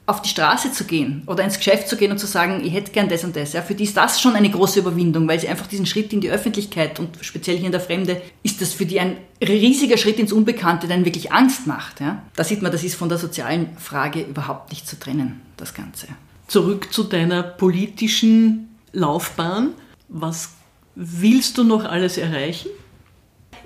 auf 0.09 0.23
die 0.23 0.31
Straße 0.31 0.73
zu 0.73 0.85
gehen 0.85 1.23
oder 1.27 1.45
ins 1.45 1.59
Geschäft 1.59 1.87
zu 1.87 1.97
gehen 1.97 2.11
und 2.11 2.19
zu 2.19 2.27
sagen, 2.27 2.65
ich 2.65 2.73
hätte 2.73 2.93
gern 2.93 3.11
das 3.11 3.25
und 3.25 3.37
das. 3.37 3.53
Ja, 3.53 3.61
für 3.61 3.75
die 3.75 3.85
ist 3.85 3.97
das 3.97 4.21
schon 4.21 4.35
eine 4.35 4.49
große 4.49 4.81
Überwindung, 4.81 5.29
weil 5.29 5.39
sie 5.39 5.49
einfach 5.49 5.67
diesen 5.67 5.85
Schritt 5.85 6.15
in 6.15 6.23
die 6.23 6.31
Öffentlichkeit 6.31 6.99
und 6.99 7.19
speziell 7.21 7.59
hier 7.59 7.67
in 7.67 7.73
der 7.73 7.81
Fremde, 7.83 8.23
ist 8.43 8.63
das 8.63 8.73
für 8.73 8.87
die 8.87 9.01
ein 9.01 9.19
riesiger 9.43 9.99
Schritt 9.99 10.19
ins 10.19 10.33
Unbekannte, 10.33 10.87
der 10.87 10.97
ihnen 10.97 11.05
wirklich 11.05 11.31
Angst 11.31 11.67
macht. 11.67 12.01
Ja. 12.01 12.23
Da 12.37 12.43
sieht 12.43 12.63
man, 12.63 12.73
das 12.73 12.85
ist 12.85 12.95
von 12.95 13.11
der 13.11 13.19
sozialen 13.19 13.77
Frage 13.77 14.23
überhaupt 14.23 14.71
nicht 14.71 14.89
zu 14.89 14.99
trennen, 14.99 15.43
das 15.59 15.75
Ganze. 15.75 16.07
Zurück 16.47 16.91
zu 16.91 17.05
deiner 17.05 17.43
politischen 17.43 18.79
Laufbahn. 18.93 19.75
Was 20.09 20.53
willst 20.95 21.59
du 21.59 21.65
noch 21.65 21.85
alles 21.85 22.17
erreichen? 22.17 22.71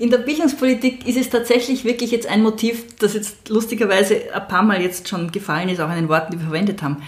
In 0.02 0.10
der 0.10 0.18
Bildungspolitik 0.18 1.06
ist 1.06 1.16
es 1.16 1.30
tatsächlich 1.30 1.84
wirklich 1.84 2.10
jetzt 2.10 2.26
ein 2.26 2.42
Motiv, 2.42 2.96
das 2.98 3.14
jetzt 3.14 3.48
lustigerweise 3.48 4.34
ein 4.34 4.48
paar 4.48 4.64
Mal 4.64 4.82
jetzt 4.82 5.08
schon 5.08 5.30
gefallen 5.30 5.68
ist, 5.68 5.80
auch 5.80 5.90
in 5.90 5.94
den 5.94 6.08
Worten, 6.08 6.32
die 6.32 6.38
wir 6.38 6.46
verwendet 6.46 6.82
haben. 6.82 7.04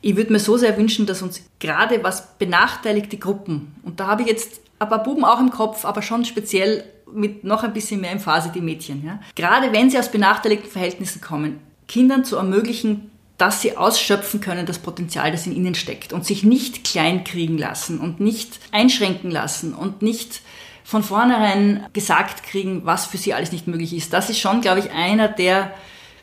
Ich 0.00 0.14
würde 0.14 0.32
mir 0.32 0.38
so 0.38 0.56
sehr 0.56 0.78
wünschen, 0.78 1.06
dass 1.06 1.22
uns 1.22 1.42
gerade 1.58 2.04
was 2.04 2.38
benachteiligte 2.38 3.16
Gruppen, 3.16 3.74
und 3.82 3.98
da 3.98 4.06
habe 4.06 4.22
ich 4.22 4.28
jetzt 4.28 4.60
ein 4.78 4.88
paar 4.88 5.02
Buben 5.02 5.24
auch 5.24 5.40
im 5.40 5.50
Kopf, 5.50 5.84
aber 5.84 6.02
schon 6.02 6.24
speziell 6.24 6.84
mit 7.12 7.42
noch 7.42 7.64
ein 7.64 7.72
bisschen 7.72 8.00
mehr 8.00 8.12
in 8.12 8.20
Phase 8.20 8.52
die 8.54 8.60
Mädchen, 8.60 9.04
ja? 9.04 9.18
gerade 9.34 9.72
wenn 9.72 9.90
sie 9.90 9.98
aus 9.98 10.12
benachteiligten 10.12 10.70
Verhältnissen 10.70 11.20
kommen, 11.20 11.58
Kindern 11.88 12.24
zu 12.24 12.36
ermöglichen, 12.36 13.10
dass 13.38 13.60
sie 13.60 13.76
ausschöpfen 13.76 14.40
können, 14.40 14.66
das 14.66 14.78
Potenzial, 14.78 15.32
das 15.32 15.48
in 15.48 15.56
ihnen 15.56 15.74
steckt 15.74 16.12
und 16.12 16.24
sich 16.24 16.44
nicht 16.44 16.84
kleinkriegen 16.84 17.58
lassen 17.58 17.98
und 17.98 18.20
nicht 18.20 18.60
einschränken 18.70 19.32
lassen 19.32 19.74
und 19.74 20.00
nicht 20.00 20.42
von 20.86 21.02
vornherein 21.02 21.84
gesagt 21.92 22.44
kriegen, 22.44 22.82
was 22.84 23.06
für 23.06 23.18
sie 23.18 23.34
alles 23.34 23.50
nicht 23.50 23.66
möglich 23.66 23.92
ist. 23.92 24.12
Das 24.12 24.30
ist 24.30 24.38
schon, 24.38 24.60
glaube 24.60 24.78
ich, 24.78 24.92
einer 24.92 25.26
der 25.26 25.74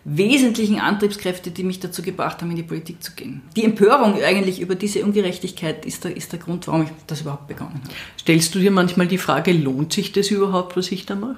wesentlichen 0.06 0.80
Antriebskräfte, 0.80 1.52
die 1.52 1.65
mich 1.65 1.82
dazu 1.82 2.02
gebracht 2.02 2.41
haben, 2.41 2.49
in 2.49 2.56
die 2.56 2.63
Politik 2.63 3.04
zu 3.04 3.12
gehen. 3.12 3.41
Die 3.58 3.65
Empörung 3.65 4.23
eigentlich 4.23 4.62
über 4.62 4.76
diese 4.76 5.04
Ungerechtigkeit 5.04 5.86
ist 5.86 6.06
der, 6.06 6.15
ist 6.15 6.32
der 6.32 6.39
Grund, 6.39 6.65
warum 6.67 6.84
ich 6.84 6.89
das 7.08 7.21
überhaupt 7.21 7.47
begonnen 7.47 7.82
habe. 7.84 7.93
Stellst 8.17 8.56
du 8.56 8.60
dir 8.60 8.71
manchmal 8.71 9.08
die 9.08 9.17
Frage, 9.17 9.52
lohnt 9.52 9.91
sich 9.91 10.13
das 10.13 10.32
überhaupt, 10.32 10.78
was 10.78 10.93
ich 10.93 11.06
da 11.06 11.15
mache? 11.15 11.38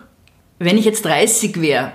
Wenn 0.60 0.78
ich 0.78 0.86
jetzt 0.86 1.04
30 1.04 1.62
wäre, 1.62 1.94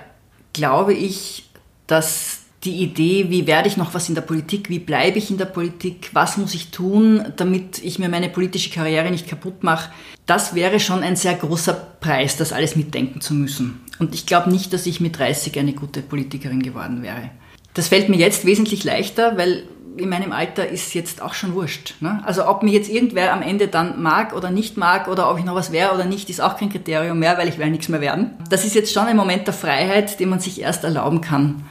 glaube 0.51 0.93
ich, 0.93 1.49
dass 1.87 2.40
die 2.63 2.83
Idee, 2.83 3.29
wie 3.29 3.47
werde 3.47 3.67
ich 3.67 3.77
noch 3.77 3.93
was 3.93 4.07
in 4.07 4.15
der 4.15 4.21
Politik, 4.21 4.69
wie 4.69 4.79
bleibe 4.79 5.17
ich 5.17 5.31
in 5.31 5.37
der 5.37 5.45
Politik, 5.45 6.11
was 6.13 6.37
muss 6.37 6.53
ich 6.53 6.69
tun, 6.69 7.25
damit 7.35 7.83
ich 7.83 7.97
mir 7.97 8.07
meine 8.07 8.29
politische 8.29 8.69
Karriere 8.69 9.09
nicht 9.09 9.27
kaputt 9.27 9.63
mache, 9.63 9.89
das 10.27 10.53
wäre 10.53 10.79
schon 10.79 11.01
ein 11.01 11.15
sehr 11.15 11.33
großer 11.33 11.73
Preis, 11.73 12.37
das 12.37 12.53
alles 12.53 12.75
mitdenken 12.75 13.19
zu 13.19 13.33
müssen. 13.33 13.81
Und 13.97 14.13
ich 14.13 14.27
glaube 14.27 14.51
nicht, 14.51 14.73
dass 14.73 14.85
ich 14.85 15.01
mit 15.01 15.17
30 15.17 15.57
eine 15.57 15.73
gute 15.73 16.01
Politikerin 16.01 16.61
geworden 16.61 17.01
wäre. 17.01 17.31
Das 17.73 17.87
fällt 17.87 18.09
mir 18.09 18.17
jetzt 18.17 18.45
wesentlich 18.45 18.83
leichter, 18.83 19.37
weil 19.37 19.63
in 19.97 20.09
meinem 20.09 20.31
Alter 20.31 20.67
ist 20.67 20.93
jetzt 20.93 21.21
auch 21.21 21.33
schon 21.33 21.53
wurscht. 21.53 21.95
Ne? 21.99 22.21
Also 22.25 22.47
ob 22.47 22.63
mir 22.63 22.71
jetzt 22.71 22.89
irgendwer 22.89 23.33
am 23.33 23.41
Ende 23.41 23.67
dann 23.67 24.01
mag 24.01 24.35
oder 24.35 24.51
nicht 24.51 24.77
mag 24.77 25.07
oder 25.07 25.29
ob 25.31 25.39
ich 25.39 25.45
noch 25.45 25.55
was 25.55 25.71
wäre 25.71 25.93
oder 25.93 26.05
nicht, 26.05 26.29
ist 26.29 26.41
auch 26.41 26.57
kein 26.57 26.69
Kriterium 26.69 27.19
mehr, 27.19 27.37
weil 27.37 27.49
ich 27.49 27.57
will 27.57 27.69
nichts 27.69 27.89
mehr 27.89 28.01
werden. 28.01 28.31
Das 28.49 28.65
ist 28.65 28.75
jetzt 28.75 28.93
schon 28.93 29.07
ein 29.07 29.17
Moment 29.17 29.47
der 29.47 29.53
Freiheit, 29.53 30.19
den 30.19 30.29
man 30.29 30.39
sich 30.39 30.61
erst 30.61 30.83
erlauben 30.83 31.21
kann 31.21 31.63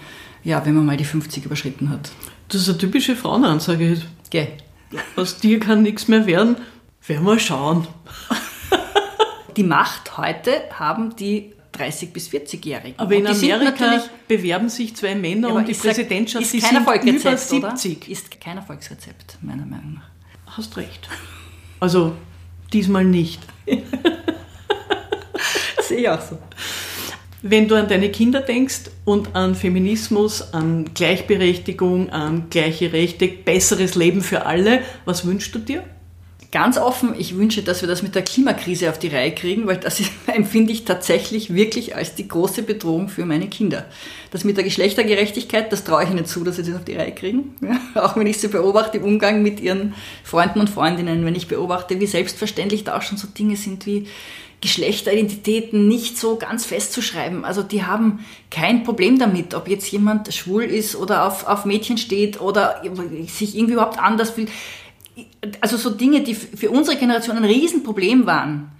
ja, 0.44 0.64
wenn 0.64 0.74
man 0.74 0.86
mal 0.86 0.96
die 0.96 1.04
50 1.04 1.44
überschritten 1.44 1.90
hat. 1.90 2.10
Das 2.48 2.62
ist 2.62 2.68
eine 2.68 2.78
typische 2.78 3.16
Frauenansage. 3.16 4.00
Gell. 4.30 4.48
Aus 5.16 5.38
dir 5.38 5.60
kann 5.60 5.82
nichts 5.82 6.08
mehr 6.08 6.26
werden. 6.26 6.56
Werden 7.06 7.26
wir 7.26 7.38
schauen. 7.38 7.86
Die 9.56 9.62
Macht 9.62 10.16
heute 10.16 10.52
haben 10.72 11.16
die 11.16 11.52
30- 11.76 12.12
bis 12.12 12.28
40-Jährigen. 12.28 12.98
Aber 12.98 13.14
in 13.14 13.26
Amerika 13.26 14.04
bewerben 14.28 14.68
sich 14.68 14.94
zwei 14.96 15.14
Männer 15.14 15.48
ja, 15.48 15.54
um 15.54 15.64
die 15.64 15.74
Präsidentschaft, 15.74 16.44
ist, 16.44 16.54
ist 16.54 16.68
kein 16.68 16.82
über 16.82 17.36
70. 17.36 17.58
Oder? 17.58 18.08
Ist 18.08 18.40
kein 18.40 18.56
Erfolgsrezept, 18.58 19.38
meiner 19.42 19.66
Meinung 19.66 19.94
nach. 19.94 20.10
Hast 20.56 20.76
recht. 20.76 21.08
Also 21.78 22.16
diesmal 22.72 23.04
nicht. 23.04 23.40
Sehe 25.82 25.98
ich 25.98 26.08
auch 26.08 26.20
so. 26.20 26.38
Wenn 27.42 27.68
du 27.68 27.74
an 27.74 27.88
deine 27.88 28.10
Kinder 28.10 28.40
denkst 28.40 28.90
und 29.06 29.34
an 29.34 29.54
Feminismus, 29.54 30.52
an 30.52 30.90
Gleichberechtigung, 30.92 32.10
an 32.10 32.50
gleiche 32.50 32.92
Rechte, 32.92 33.28
besseres 33.28 33.94
Leben 33.94 34.20
für 34.20 34.44
alle, 34.44 34.82
was 35.06 35.26
wünschst 35.26 35.54
du 35.54 35.58
dir? 35.58 35.82
Ganz 36.52 36.78
offen, 36.78 37.14
ich 37.16 37.36
wünsche, 37.36 37.62
dass 37.62 37.80
wir 37.80 37.88
das 37.88 38.02
mit 38.02 38.16
der 38.16 38.22
Klimakrise 38.22 38.90
auf 38.90 38.98
die 38.98 39.08
Reihe 39.08 39.32
kriegen, 39.32 39.68
weil 39.68 39.76
das 39.76 40.02
empfinde 40.26 40.72
ich 40.72 40.84
tatsächlich 40.84 41.54
wirklich 41.54 41.94
als 41.94 42.14
die 42.14 42.28
große 42.28 42.64
Bedrohung 42.64 43.08
für 43.08 43.24
meine 43.24 43.48
Kinder. 43.48 43.86
Das 44.32 44.44
mit 44.44 44.56
der 44.56 44.64
Geschlechtergerechtigkeit, 44.64 45.72
das 45.72 45.84
traue 45.84 46.04
ich 46.04 46.10
ihnen 46.10 46.26
zu, 46.26 46.44
dass 46.44 46.56
sie 46.56 46.64
das 46.64 46.74
auf 46.74 46.84
die 46.84 46.96
Reihe 46.96 47.12
kriegen. 47.12 47.54
Ja, 47.62 47.80
auch 48.02 48.16
wenn 48.16 48.26
ich 48.26 48.38
sie 48.38 48.48
beobachte 48.48 48.98
im 48.98 49.04
Umgang 49.04 49.42
mit 49.42 49.60
ihren 49.60 49.94
Freunden 50.24 50.60
und 50.60 50.68
Freundinnen, 50.68 51.24
wenn 51.24 51.36
ich 51.36 51.46
beobachte, 51.46 52.00
wie 52.00 52.06
selbstverständlich 52.06 52.84
da 52.84 52.98
auch 52.98 53.02
schon 53.02 53.16
so 53.16 53.28
Dinge 53.28 53.56
sind 53.56 53.86
wie 53.86 54.08
Geschlechteridentitäten 54.60 55.88
nicht 55.88 56.18
so 56.18 56.36
ganz 56.36 56.66
festzuschreiben. 56.66 57.44
Also 57.44 57.62
die 57.62 57.84
haben 57.84 58.24
kein 58.50 58.84
Problem 58.84 59.18
damit, 59.18 59.54
ob 59.54 59.68
jetzt 59.68 59.90
jemand 59.90 60.32
schwul 60.34 60.64
ist 60.64 60.96
oder 60.96 61.26
auf, 61.26 61.46
auf 61.46 61.64
Mädchen 61.64 61.96
steht 61.96 62.40
oder 62.40 62.82
sich 63.26 63.56
irgendwie 63.56 63.74
überhaupt 63.74 63.98
anders 63.98 64.30
fühlt. 64.30 64.50
also 65.60 65.76
so 65.78 65.90
Dinge, 65.90 66.20
die 66.22 66.34
für 66.34 66.70
unsere 66.70 66.98
Generation 66.98 67.38
ein 67.38 67.44
Riesenproblem 67.44 68.26
waren, 68.26 68.70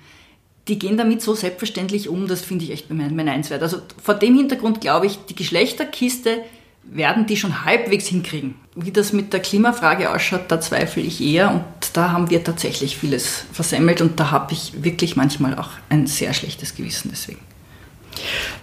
die 0.68 0.78
gehen 0.78 0.98
damit 0.98 1.22
so 1.22 1.34
selbstverständlich 1.34 2.08
um, 2.08 2.28
das 2.28 2.42
finde 2.42 2.64
ich 2.64 2.70
echt 2.70 2.88
beneidenswert. 2.88 3.62
Also 3.62 3.78
vor 4.02 4.14
dem 4.14 4.36
Hintergrund 4.36 4.80
glaube 4.80 5.06
ich, 5.06 5.18
die 5.28 5.34
Geschlechterkiste 5.34 6.42
werden 6.82 7.26
die 7.26 7.36
schon 7.36 7.64
halbwegs 7.64 8.06
hinkriegen. 8.06 8.54
Wie 8.74 8.90
das 8.90 9.12
mit 9.12 9.32
der 9.32 9.40
Klimafrage 9.40 10.10
ausschaut, 10.10 10.44
da 10.48 10.60
zweifle 10.60 11.02
ich 11.02 11.20
eher 11.20 11.50
und 11.50 11.64
da 11.92 12.12
haben 12.12 12.30
wir 12.30 12.42
tatsächlich 12.42 12.96
vieles 12.96 13.44
versemmelt 13.52 14.00
und 14.00 14.18
da 14.18 14.30
habe 14.30 14.52
ich 14.52 14.82
wirklich 14.82 15.16
manchmal 15.16 15.58
auch 15.58 15.70
ein 15.88 16.06
sehr 16.06 16.32
schlechtes 16.32 16.74
Gewissen 16.74 17.10
deswegen. 17.12 17.40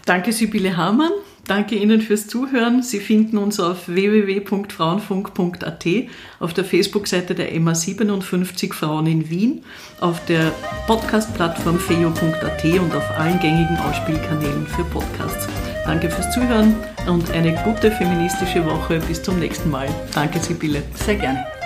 Danke 0.06 0.32
Sibylle 0.34 0.78
Hamann. 0.78 1.12
Danke 1.48 1.76
Ihnen 1.76 2.02
fürs 2.02 2.28
Zuhören. 2.28 2.84
Sie 2.84 3.00
finden 3.00 3.38
uns 3.38 3.62
auf 3.62 3.88
www.frauenfunk.at, 3.88 5.86
auf 6.40 6.54
der 6.54 6.66
Facebook-Seite 6.66 7.36
der 7.36 7.54
MA57 7.54 8.74
Frauen 8.74 9.08
in 9.08 9.30
Wien, 9.30 9.64
auf 10.02 10.26
der 10.26 10.52
Podcast-Plattform 10.88 11.80
feo.at 11.80 12.66
und 12.66 12.94
auf 12.94 13.10
allen 13.18 13.40
gängigen 13.40 13.78
Ausspielkanälen 13.78 14.68
für 14.68 14.84
Podcasts. 14.84 15.48
Danke 15.88 16.10
fürs 16.10 16.30
Zuhören 16.32 16.76
und 17.08 17.32
eine 17.32 17.54
gute 17.64 17.90
feministische 17.90 18.64
Woche. 18.66 19.00
Bis 19.08 19.24
zum 19.24 19.40
nächsten 19.40 19.72
Mal. 19.72 19.88
Danke, 20.14 20.38
Sibylle. 20.40 20.84
Sehr 20.94 21.16
gerne. 21.16 21.57